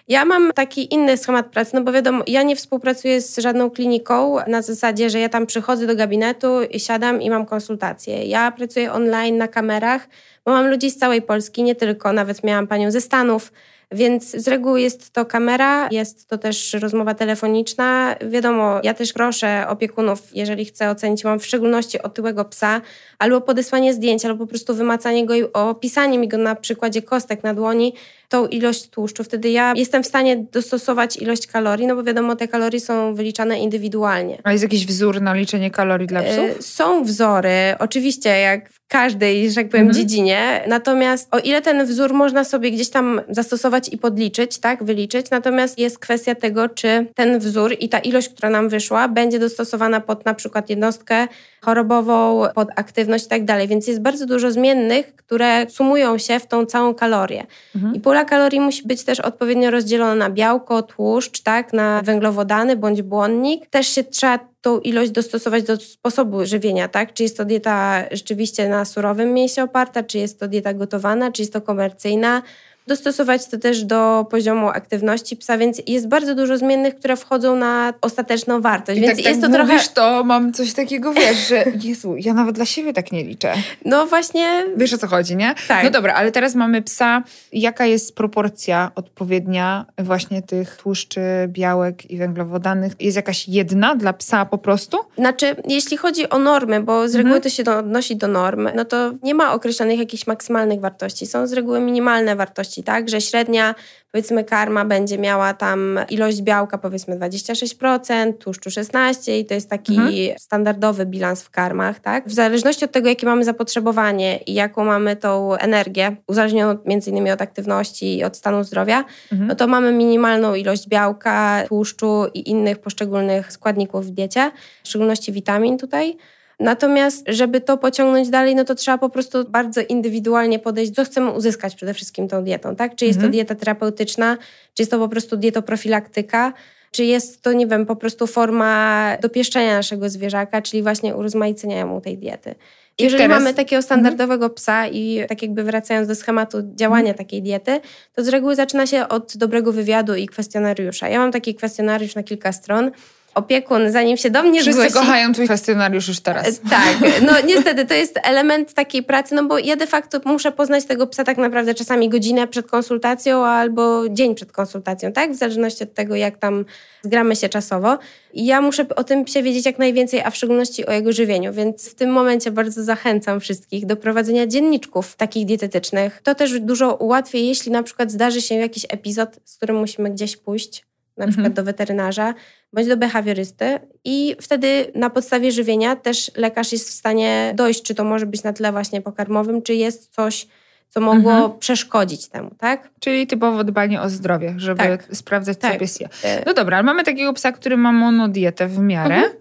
ja 0.08 0.24
mam 0.24 0.52
taki 0.52 0.94
inny 0.94 1.16
schemat 1.16 1.46
pracy, 1.46 1.70
no 1.74 1.80
bo 1.82 1.92
wiadomo, 1.92 2.24
ja 2.26 2.42
nie 2.42 2.56
współpracuję 2.56 3.20
z 3.20 3.38
żadną 3.38 3.70
kliniką 3.70 4.36
na 4.46 4.62
zasadzie, 4.62 5.10
że 5.10 5.18
ja 5.18 5.28
tam 5.28 5.46
przychodzę 5.46 5.86
do 5.86 5.96
gabinetu, 5.96 6.48
siadam 6.78 7.22
i 7.22 7.30
mam 7.30 7.46
konsultacje. 7.46 8.24
Ja 8.24 8.50
pracuję 8.50 8.92
online 8.92 9.36
na 9.38 9.48
kamerach, 9.48 10.08
bo 10.44 10.50
mam 10.52 10.70
ludzi 10.70 10.90
z 10.90 10.96
całej 10.98 11.22
Polski, 11.22 11.62
nie 11.62 11.74
tylko, 11.74 12.12
nawet 12.12 12.44
miałam 12.44 12.66
panią 12.66 12.90
ze 12.90 13.00
Stanów, 13.00 13.52
więc 13.92 14.30
z 14.30 14.48
reguły 14.48 14.80
jest 14.80 15.10
to 15.10 15.26
kamera, 15.26 15.88
jest 15.90 16.28
to 16.28 16.38
też 16.38 16.72
rozmowa 16.72 17.14
telefoniczna. 17.14 18.16
Wiadomo, 18.30 18.80
ja 18.82 18.94
też 18.94 19.12
proszę 19.12 19.64
opiekunów, 19.68 20.22
jeżeli 20.34 20.64
chcę 20.64 20.90
ocenić, 20.90 21.24
mam 21.24 21.38
w 21.38 21.46
szczególności 21.46 22.02
otyłego 22.02 22.44
psa, 22.44 22.80
albo 23.18 23.40
podesłanie 23.40 23.94
zdjęć, 23.94 24.24
albo 24.24 24.44
po 24.44 24.50
prostu 24.50 24.74
wymacanie 24.74 25.26
go 25.26 25.34
i 25.34 25.52
opisanie 25.52 26.18
mi 26.18 26.28
go 26.28 26.38
na 26.38 26.54
przykładzie 26.54 27.02
kostek 27.02 27.42
na 27.42 27.54
dłoni, 27.54 27.94
tą 28.28 28.46
ilość 28.46 28.88
tłuszczu. 28.88 29.24
Wtedy 29.24 29.50
ja 29.50 29.72
jestem 29.76 30.02
w 30.02 30.06
stanie 30.06 30.36
dostosować 30.52 31.16
ilość 31.16 31.46
kalorii, 31.46 31.86
no 31.86 31.96
bo 31.96 32.02
wiadomo, 32.02 32.36
te 32.36 32.48
kalorie 32.48 32.80
są 32.80 33.14
wyliczane 33.14 33.58
indywidualnie. 33.58 34.38
A 34.44 34.52
jest 34.52 34.62
jakiś 34.64 34.86
wzór 34.86 35.20
na 35.22 35.34
liczenie 35.34 35.70
kalorii 35.70 36.06
dla 36.06 36.22
psów? 36.22 36.44
E, 36.58 36.62
Są 36.62 37.04
wzory, 37.04 37.50
oczywiście, 37.78 38.30
jak 38.40 38.70
w 38.70 38.78
każdej, 38.88 39.48
że 39.50 39.54
tak 39.54 39.68
powiem, 39.68 39.86
Mhm. 39.86 39.94
dziedzinie. 40.08 40.64
Natomiast 40.68 41.34
o 41.34 41.38
ile 41.38 41.62
ten 41.62 41.86
wzór 41.86 42.14
można 42.14 42.44
sobie 42.44 42.70
gdzieś 42.70 42.90
tam 42.90 43.20
zastosować 43.28 43.88
i 43.92 43.98
podliczyć, 43.98 44.58
tak, 44.58 44.84
wyliczyć, 44.84 45.30
natomiast 45.30 45.78
jest 45.78 45.98
kwestia 45.98 46.34
tego, 46.34 46.68
czy 46.68 47.06
ten 47.14 47.38
wzór 47.38 47.76
i 47.80 47.88
ta 47.88 47.98
ilość, 47.98 48.28
która 48.28 48.50
nam 48.50 48.68
wyszła, 48.68 49.08
będzie 49.08 49.38
dostosowana 49.38 50.00
pod 50.00 50.24
na 50.24 50.34
przykład 50.34 50.70
jednostkę 50.70 51.28
chorobową, 51.60 52.46
pod 52.54 52.68
aktywność 52.76 53.26
i 53.26 53.28
tak 53.28 53.44
dalej. 53.44 53.68
Więc 53.68 53.86
jest 53.86 54.00
bardzo 54.00 54.26
dużo 54.26 54.50
zmiennych, 54.50 55.16
które 55.16 55.70
sumują 55.70 56.18
się 56.18 56.38
w 56.38 56.46
tą 56.46 56.66
całą 56.66 56.94
kalorię. 56.94 57.46
Mhm. 57.76 57.94
I 57.94 58.00
pula 58.00 58.24
kalorii 58.24 58.60
musi 58.60 58.86
być 58.86 59.04
też 59.04 59.20
odpowiednio 59.20 59.70
rozdzielona 59.70 60.14
na 60.14 60.30
białko, 60.30 60.82
tłuszcz, 60.82 61.42
tak, 61.42 61.72
na 61.72 62.02
węglowodany 62.02 62.76
bądź 62.76 63.02
błonnik. 63.02 63.66
Też 63.66 63.88
się 63.88 64.04
trzeba 64.04 64.38
tą 64.60 64.80
ilość 64.80 65.10
dostosować 65.10 65.62
do 65.62 65.76
sposobu 65.76 66.46
żywienia, 66.46 66.88
tak? 66.88 67.12
Czy 67.12 67.22
jest 67.22 67.36
to 67.36 67.44
dieta 67.44 68.04
rzeczywiście 68.10 68.68
na 68.68 68.84
surowym 68.84 69.34
mięsie 69.34 69.62
oparta, 69.62 70.02
czy 70.02 70.18
jest 70.18 70.40
to 70.40 70.48
dieta 70.48 70.74
gotowana, 70.74 71.32
czy 71.32 71.42
jest 71.42 71.52
to 71.52 71.60
komercyjna. 71.60 72.42
Dostosować 72.88 73.46
to 73.46 73.58
też 73.58 73.84
do 73.84 74.26
poziomu 74.30 74.68
aktywności 74.68 75.36
psa, 75.36 75.58
więc 75.58 75.82
jest 75.86 76.08
bardzo 76.08 76.34
dużo 76.34 76.58
zmiennych, 76.58 76.96
które 76.96 77.16
wchodzą 77.16 77.56
na 77.56 77.94
ostateczną 78.00 78.60
wartość. 78.60 78.98
I 78.98 79.00
więc 79.00 79.16
tak, 79.16 79.26
jest 79.26 79.40
tak 79.40 79.50
to 79.50 79.56
trochę. 79.56 79.72
mówisz, 79.72 79.88
to 79.88 80.24
mam 80.24 80.52
coś 80.52 80.72
takiego, 80.72 81.12
wiesz, 81.12 81.48
że 81.48 81.64
Jezu, 81.88 82.14
ja 82.18 82.34
nawet 82.34 82.54
dla 82.56 82.64
siebie 82.64 82.92
tak 82.92 83.12
nie 83.12 83.24
liczę. 83.24 83.54
No 83.84 84.06
właśnie. 84.06 84.64
Wiesz 84.76 84.92
o 84.94 84.98
co 84.98 85.06
chodzi, 85.06 85.36
nie? 85.36 85.54
Tak. 85.68 85.84
No 85.84 85.90
dobra, 85.90 86.14
ale 86.14 86.32
teraz 86.32 86.54
mamy 86.54 86.82
psa. 86.82 87.22
Jaka 87.52 87.86
jest 87.86 88.14
proporcja 88.14 88.90
odpowiednia 88.94 89.86
właśnie 89.98 90.42
tych 90.42 90.76
tłuszczy, 90.76 91.20
białek 91.48 92.10
i 92.10 92.16
węglowodanów? 92.16 92.92
Jest 93.00 93.16
jakaś 93.16 93.48
jedna 93.48 93.94
dla 93.94 94.12
psa 94.12 94.44
po 94.44 94.58
prostu? 94.58 94.98
Znaczy, 95.18 95.56
jeśli 95.68 95.96
chodzi 95.96 96.28
o 96.30 96.38
normy, 96.38 96.80
bo 96.82 97.08
z 97.08 97.14
reguły 97.14 97.36
Mhm. 97.36 97.42
to 97.42 97.48
się 97.48 97.78
odnosi 97.78 98.16
do 98.16 98.28
norm, 98.28 98.68
no 98.74 98.84
to 98.84 99.12
nie 99.22 99.34
ma 99.34 99.52
określonych 99.52 99.98
jakichś 99.98 100.26
maksymalnych 100.26 100.80
wartości. 100.80 101.26
Są 101.26 101.46
z 101.46 101.52
reguły 101.52 101.80
minimalne 101.80 102.36
wartości, 102.36 102.77
tak? 102.82 103.08
Że 103.08 103.20
średnia, 103.20 103.74
powiedzmy, 104.12 104.44
karma 104.44 104.84
będzie 104.84 105.18
miała 105.18 105.54
tam 105.54 106.00
ilość 106.10 106.42
białka, 106.42 106.78
powiedzmy 106.78 107.16
26%, 107.18 108.32
tłuszczu 108.38 108.70
16% 108.70 109.32
i 109.38 109.44
to 109.44 109.54
jest 109.54 109.70
taki 109.70 109.92
Mhm. 109.96 110.14
standardowy 110.38 111.06
bilans 111.06 111.42
w 111.42 111.50
karmach, 111.50 112.00
tak? 112.00 112.28
W 112.28 112.32
zależności 112.32 112.84
od 112.84 112.92
tego, 112.92 113.08
jakie 113.08 113.26
mamy 113.26 113.44
zapotrzebowanie 113.44 114.36
i 114.36 114.54
jaką 114.54 114.84
mamy 114.84 115.16
tą 115.16 115.54
energię, 115.54 116.16
uzależnioną 116.26 116.78
między 116.84 117.10
innymi 117.10 117.30
od 117.30 117.42
aktywności 117.42 118.18
i 118.18 118.24
od 118.24 118.36
stanu 118.36 118.64
zdrowia, 118.64 119.04
Mhm. 119.32 119.48
no 119.48 119.54
to 119.54 119.66
mamy 119.66 119.92
minimalną 119.92 120.54
ilość 120.54 120.88
białka, 120.88 121.64
tłuszczu 121.68 122.24
i 122.34 122.50
innych 122.50 122.78
poszczególnych 122.78 123.52
składników 123.52 124.06
w 124.06 124.10
diecie, 124.10 124.50
w 124.84 124.88
szczególności 124.88 125.32
witamin 125.32 125.78
tutaj. 125.78 126.16
Natomiast, 126.60 127.24
żeby 127.28 127.60
to 127.60 127.78
pociągnąć 127.78 128.28
dalej, 128.30 128.54
no 128.54 128.64
to 128.64 128.74
trzeba 128.74 128.98
po 128.98 129.08
prostu 129.08 129.44
bardzo 129.50 129.80
indywidualnie 129.88 130.58
podejść, 130.58 130.92
co 130.94 131.04
chcemy 131.04 131.30
uzyskać 131.30 131.74
przede 131.74 131.94
wszystkim 131.94 132.28
tą 132.28 132.44
dietą, 132.44 132.76
tak? 132.76 132.94
Czy 132.96 133.04
jest 133.06 133.16
Mhm. 133.16 133.28
to 133.28 133.32
dieta 133.32 133.54
terapeutyczna, 133.54 134.36
czy 134.74 134.82
jest 134.82 134.90
to 134.90 134.98
po 134.98 135.08
prostu 135.08 135.36
dietoprofilaktyka, 135.36 136.52
czy 136.90 137.04
jest 137.04 137.42
to, 137.42 137.52
nie 137.52 137.66
wiem, 137.66 137.86
po 137.86 137.96
prostu 137.96 138.26
forma 138.26 139.16
dopieszczenia 139.22 139.74
naszego 139.76 140.10
zwierzaka, 140.10 140.62
czyli 140.62 140.82
właśnie 140.82 141.16
urozmaicenia 141.16 141.86
mu 141.86 142.00
tej 142.00 142.18
diety. 142.18 142.54
I 142.98 143.04
Jeżeli 143.04 143.22
teraz- 143.22 143.38
mamy 143.42 143.54
takiego 143.54 143.82
standardowego 143.82 144.50
psa 144.50 144.86
i 144.86 145.20
tak 145.28 145.42
jakby 145.42 145.62
wracając 145.62 146.08
do 146.08 146.14
schematu 146.14 146.58
działania 146.74 147.14
takiej 147.14 147.42
diety, 147.42 147.80
to 148.14 148.24
z 148.24 148.28
reguły 148.28 148.54
zaczyna 148.54 148.86
się 148.86 149.08
od 149.08 149.36
dobrego 149.36 149.72
wywiadu 149.72 150.14
i 150.14 150.26
kwestionariusza. 150.26 151.08
Ja 151.08 151.18
mam 151.18 151.32
taki 151.32 151.54
kwestionariusz 151.54 152.14
na 152.14 152.22
kilka 152.22 152.52
stron. 152.52 152.90
Opiekun, 153.38 153.90
zanim 153.90 154.16
się 154.16 154.30
do 154.30 154.42
mnie 154.42 154.60
Wszyscy 154.60 154.88
zgłosi... 154.90 155.06
kochają 155.06 155.32
twój 155.32 155.44
kwestionariusz 155.44 156.08
już 156.08 156.20
teraz. 156.20 156.48
E, 156.48 156.52
Tak, 156.70 156.96
no 157.26 157.32
niestety 157.46 157.86
to 157.86 157.94
jest 157.94 158.18
element 158.22 158.74
takiej 158.74 159.02
pracy, 159.02 159.34
no 159.34 159.44
bo 159.44 159.58
ja 159.58 159.76
de 159.76 159.86
facto 159.86 160.20
muszę 160.24 160.52
poznać 160.52 160.84
tego 160.84 161.06
psa 161.06 161.24
tak 161.24 161.38
naprawdę 161.38 161.74
czasami 161.74 162.08
godzinę 162.08 162.46
przed 162.46 162.66
konsultacją 162.66 163.44
albo 163.44 164.08
dzień 164.08 164.34
przed 164.34 164.52
konsultacją, 164.52 165.12
tak? 165.12 165.32
W 165.32 165.36
zależności 165.36 165.84
od 165.84 165.94
tego, 165.94 166.16
jak 166.16 166.38
tam 166.38 166.64
zgramy 167.02 167.36
się 167.36 167.48
czasowo. 167.48 167.98
I 168.32 168.46
ja 168.46 168.60
muszę 168.60 168.86
o 168.96 169.04
tym 169.04 169.24
psie 169.24 169.42
wiedzieć 169.42 169.66
jak 169.66 169.78
najwięcej, 169.78 170.20
a 170.20 170.30
w 170.30 170.36
szczególności 170.36 170.86
o 170.86 170.92
jego 170.92 171.12
żywieniu, 171.12 171.52
więc 171.52 171.88
w 171.90 171.94
tym 171.94 172.10
momencie 172.10 172.50
bardzo 172.50 172.82
zachęcam 172.82 173.40
wszystkich 173.40 173.86
do 173.86 173.96
prowadzenia 173.96 174.46
dzienniczków 174.46 175.16
takich 175.16 175.46
dietetycznych. 175.46 176.20
To 176.22 176.34
też 176.34 176.60
dużo 176.60 176.94
ułatwi, 176.94 177.46
jeśli 177.46 177.72
na 177.72 177.82
przykład 177.82 178.10
zdarzy 178.10 178.42
się 178.42 178.54
jakiś 178.54 178.86
epizod, 178.88 179.40
z 179.44 179.56
którym 179.56 179.76
musimy 179.76 180.10
gdzieś 180.10 180.36
pójść, 180.36 180.87
na 181.18 181.24
Mhm. 181.24 181.32
przykład 181.32 181.52
do 181.52 181.64
weterynarza, 181.64 182.34
bądź 182.72 182.86
do 182.88 182.96
behawiorysty 182.96 183.78
i 184.04 184.36
wtedy 184.40 184.92
na 184.94 185.10
podstawie 185.10 185.52
żywienia 185.52 185.96
też 185.96 186.30
lekarz 186.36 186.72
jest 186.72 186.88
w 186.88 186.92
stanie 186.92 187.52
dojść, 187.56 187.82
czy 187.82 187.94
to 187.94 188.04
może 188.04 188.26
być 188.26 188.42
na 188.42 188.52
tle 188.52 188.72
właśnie 188.72 189.02
pokarmowym, 189.02 189.62
czy 189.62 189.74
jest 189.74 190.14
coś, 190.14 190.46
co 190.88 191.00
mogło 191.00 191.32
Mhm. 191.32 191.58
przeszkodzić 191.58 192.28
temu, 192.28 192.50
tak? 192.58 192.90
Czyli 193.00 193.26
typowo 193.26 193.64
dbanie 193.64 194.00
o 194.00 194.08
zdrowie, 194.10 194.54
żeby 194.56 194.78
Tak. 194.82 195.08
sprawdzać, 195.12 195.56
co 195.58 195.68
Tak. 195.68 195.78
pies 195.78 196.00
je. 196.00 196.08
E, 196.24 196.42
No 196.46 196.54
dobra, 196.54 196.76
ale 196.76 196.84
mamy 196.84 197.04
takiego 197.04 197.32
psa, 197.32 197.52
który 197.52 197.76
ma 197.76 197.92
monodietę 197.92 198.68
w 198.68 198.78
miarę. 198.78 199.14
Mhm. 199.14 199.32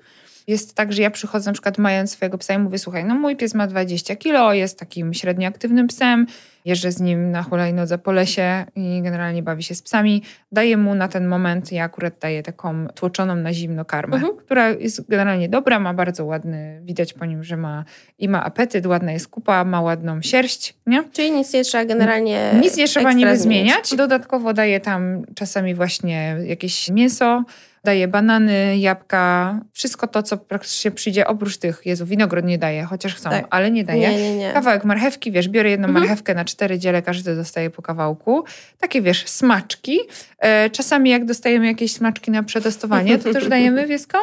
Jest 0.48 0.74
tak, 0.76 0.94
że 0.94 1.02
ja 1.02 1.12
przychodzę 1.12 1.50
na 1.50 1.54
przykład 1.54 1.78
mając 1.78 2.12
swojego 2.12 2.38
psa 2.38 2.54
i 2.54 2.58
mówię, 2.60 2.78
słuchaj, 2.80 3.06
no 3.06 3.16
mój 3.16 3.36
pies 3.36 3.54
ma 3.54 3.68
20 3.68 4.16
kilo, 4.16 4.54
jest 4.54 4.80
takim 4.80 5.14
średnio 5.14 5.48
aktywnym 5.48 5.88
psem, 5.88 6.28
jeżdżę 6.66 6.92
z 6.92 7.00
nim 7.02 7.32
na 7.32 7.44
hulajnodze 7.44 7.98
po 7.98 8.12
lesie 8.12 8.66
i 8.76 9.02
generalnie 9.04 9.44
bawi 9.44 9.64
się 9.64 9.76
z 9.76 9.82
psami. 9.82 10.24
Daję 10.52 10.78
mu 10.78 10.96
na 10.96 11.08
ten 11.08 11.28
moment, 11.28 11.72
ja 11.72 11.84
akurat 11.84 12.14
daję 12.22 12.44
taką 12.44 12.88
tłoczoną 12.88 13.36
na 13.36 13.54
zimno 13.54 13.86
karmę, 13.86 14.16
Mhm. 14.16 14.36
która 14.38 14.70
jest 14.70 15.10
generalnie 15.10 15.50
dobra, 15.50 15.80
ma 15.80 15.94
bardzo 15.94 16.26
ładny, 16.26 16.82
widać 16.84 17.14
po 17.14 17.26
nim, 17.26 17.44
że 17.44 17.58
ma 17.58 17.84
i 18.20 18.30
ma 18.30 18.44
apetyt, 18.44 18.86
ładna 18.86 19.12
jest 19.12 19.28
kupa, 19.28 19.64
ma 19.66 19.82
ładną 19.82 20.22
sierść, 20.22 20.74
nie? 20.88 21.04
Czyli 21.12 21.32
nic 21.32 21.54
nie 21.54 21.64
trzeba 21.64 21.86
generalnie. 21.86 22.52
Nic 22.62 22.78
nie 22.78 22.88
trzeba 22.88 23.14
niby 23.14 23.38
zmieniać. 23.38 23.42
zmieniać. 23.42 23.96
Dodatkowo 23.96 24.54
daję 24.54 24.80
tam 24.80 25.26
czasami 25.36 25.76
właśnie 25.76 26.38
jakieś 26.46 26.90
mięso, 26.90 27.44
daję 27.88 28.08
banany, 28.08 28.78
jabłka, 28.78 29.60
wszystko 29.74 30.08
to, 30.08 30.24
co 30.24 30.38
praktycznie 30.38 30.92
przyjdzie 30.92 31.28
oprócz 31.28 31.58
tych. 31.58 31.82
Jezu, 31.86 32.06
winogron 32.06 32.46
nie 32.46 32.58
daję, 32.58 32.84
chociaż 32.84 33.16
chcą, 33.16 33.30
Tak. 33.30 33.46
ale 33.50 33.72
nie 33.72 33.84
daję. 33.84 34.10
Nie, 34.10 34.18
nie, 34.18 34.38
nie. 34.38 34.52
Kawałek 34.54 34.86
marchewki, 34.86 35.32
wiesz, 35.32 35.50
biorę 35.50 35.70
jedną 35.70 35.88
Mhm. 35.88 36.04
marchewkę 36.04 36.36
na 36.36 36.46
cztery 36.46 36.80
dziele, 36.80 37.02
każdy 37.02 37.36
dostaje 37.36 37.70
po 37.70 37.82
kawałku. 37.82 38.44
Takie, 38.80 39.02
wiesz, 39.02 39.28
smaczki. 39.28 40.00
E, 40.40 40.70
czasami 40.70 41.10
jak 41.10 41.26
dostajemy 41.26 41.66
jakieś 41.68 41.94
smaczki 41.94 42.32
na 42.32 42.44
przetestowanie, 42.44 43.18
to 43.20 43.34
też 43.34 43.48
dajemy 43.48 43.88
wieskom. 43.94 44.22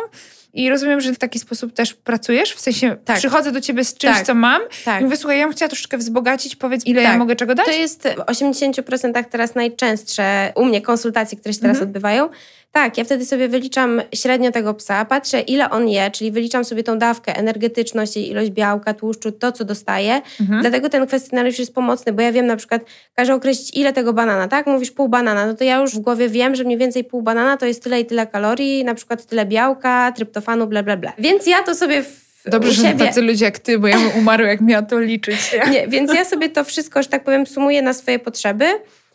I 0.55 0.71
rozumiem, 0.71 1.01
że 1.01 1.13
w 1.13 1.19
taki 1.19 1.39
sposób 1.39 1.73
też 1.73 1.95
pracujesz? 1.95 2.53
W 2.55 2.61
sensie 2.61 2.97
Tak. 3.05 3.17
przychodzę 3.17 3.53
do 3.53 3.61
ciebie 3.61 3.85
z 3.85 3.95
czymś, 3.95 4.17
Tak. 4.17 4.27
co 4.27 4.35
mam 4.35 4.63
Tak. 4.85 5.01
i 5.01 5.05
mówię, 5.05 5.17
słuchaj, 5.17 5.39
ja 5.39 5.45
bym 5.45 5.53
chciała 5.53 5.69
troszeczkę 5.69 5.99
wzbogacić, 5.99 6.57
powiedz, 6.57 6.87
ile 6.87 7.03
ja 7.03 7.09
Tak. 7.09 7.19
mogę 7.19 7.37
czego 7.37 7.55
dać? 7.55 7.67
To 7.67 7.73
jest 7.73 8.09
w 8.09 8.21
80% 8.31 9.25
teraz 9.31 9.55
najczęstsze 9.55 10.53
u 10.57 10.65
mnie 10.65 10.81
konsultacje, 10.81 11.39
które 11.39 11.53
się 11.55 11.61
teraz 11.61 11.75
Mhm. 11.77 11.89
odbywają. 11.89 12.29
Tak, 12.73 12.99
ja 12.99 13.05
wtedy 13.05 13.27
sobie 13.27 13.49
wyliczam 13.49 14.03
średnio 14.15 14.53
tego 14.53 14.75
psa, 14.75 15.05
patrzę 15.05 15.41
ile 15.41 15.71
on 15.71 15.89
je, 15.89 16.11
czyli 16.11 16.31
wyliczam 16.33 16.65
sobie 16.65 16.83
tą 16.83 16.99
dawkę, 16.99 17.37
energetyczność, 17.37 18.17
ilość 18.17 18.51
białka, 18.51 18.95
tłuszczu, 18.95 19.33
to 19.33 19.53
co 19.53 19.65
dostaje. 19.65 20.21
Mhm. 20.41 20.61
Dlatego 20.61 20.89
ten 20.89 21.07
kwestionariusz 21.07 21.59
jest 21.59 21.75
pomocny, 21.75 22.13
bo 22.13 22.23
ja 22.23 22.33
wiem 22.33 22.47
na 22.47 22.57
przykład, 22.57 22.83
każe 23.15 23.35
określić 23.35 23.77
ile 23.77 23.93
tego 23.93 24.13
banana, 24.13 24.49
tak? 24.49 24.67
Mówisz 24.67 24.91
pół 24.91 25.09
banana, 25.09 25.47
no 25.47 25.55
to 25.55 25.65
ja 25.65 25.77
już 25.81 25.95
w 25.95 25.99
głowie 25.99 26.29
wiem, 26.29 26.55
że 26.55 26.65
mniej 26.65 26.79
więcej 26.79 27.05
pół 27.05 27.23
banana 27.23 27.57
to 27.57 27.67
jest 27.67 27.83
tyle 27.83 28.01
i 28.01 28.05
tyle 28.07 28.27
kalorii, 28.27 28.85
na 28.85 28.95
przykład 28.95 29.27
tyle 29.27 29.47
białka, 29.47 30.13
tryptofanu, 30.13 30.44
bla 30.67 30.83
bla 30.83 30.97
bla. 30.97 31.13
Więc 31.19 31.47
ja 31.47 31.63
to 31.63 31.75
sobie 31.75 32.03
w, 32.03 32.25
Dobrze, 32.47 32.71
u 32.71 32.73
że 32.73 32.83
siebie... 32.83 33.07
tacy 33.07 33.23
ludzie 33.23 33.45
jak 33.45 33.59
ty, 33.59 33.79
bo 33.79 33.87
ja 33.87 33.99
bym 33.99 34.11
umarła, 34.19 34.49
jak 34.49 34.61
miała 34.61 34.83
to 34.83 35.01
liczyć. 35.01 35.37
Nie, 35.73 35.89
więc 35.89 36.15
ja 36.15 36.25
sobie 36.25 36.49
to 36.49 36.65
wszystko, 36.65 37.03
że 37.03 37.09
tak 37.09 37.25
powiem, 37.25 37.47
sumuję 37.47 37.83
na 37.83 37.93
swoje 37.93 38.19
potrzeby. 38.19 38.65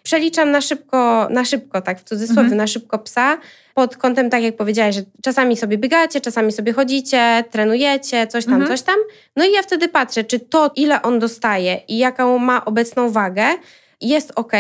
Przeliczam 0.04 0.52
na 0.52 0.62
szybko, 0.62 1.28
na 1.32 1.46
szybko, 1.46 1.82
tak 1.82 2.00
w 2.00 2.04
cudzysłowie, 2.04 2.42
Mhm. 2.42 2.58
na 2.58 2.68
szybko 2.68 3.00
psa. 3.00 3.38
Pod 3.74 3.98
kątem, 3.98 4.30
tak 4.30 4.44
jak 4.44 4.56
powiedziałaś, 4.58 4.96
że 4.96 5.02
czasami 5.24 5.58
sobie 5.58 5.78
biegacie, 5.78 6.22
czasami 6.22 6.52
sobie 6.52 6.74
chodzicie, 6.74 7.44
trenujecie, 7.52 8.28
coś 8.28 8.46
tam, 8.46 8.54
Mhm. 8.54 8.72
coś 8.72 8.82
tam. 8.82 8.96
No 9.36 9.46
i 9.46 9.52
ja 9.52 9.62
wtedy 9.64 9.88
patrzę, 9.88 10.24
czy 10.24 10.40
to, 10.40 10.72
ile 10.76 11.02
on 11.02 11.20
dostaje 11.20 11.82
i 11.88 11.98
jaką 11.98 12.38
ma 12.38 12.66
obecną 12.66 13.10
wagę, 13.12 13.46
jest 14.02 14.32
ok. 14.36 14.52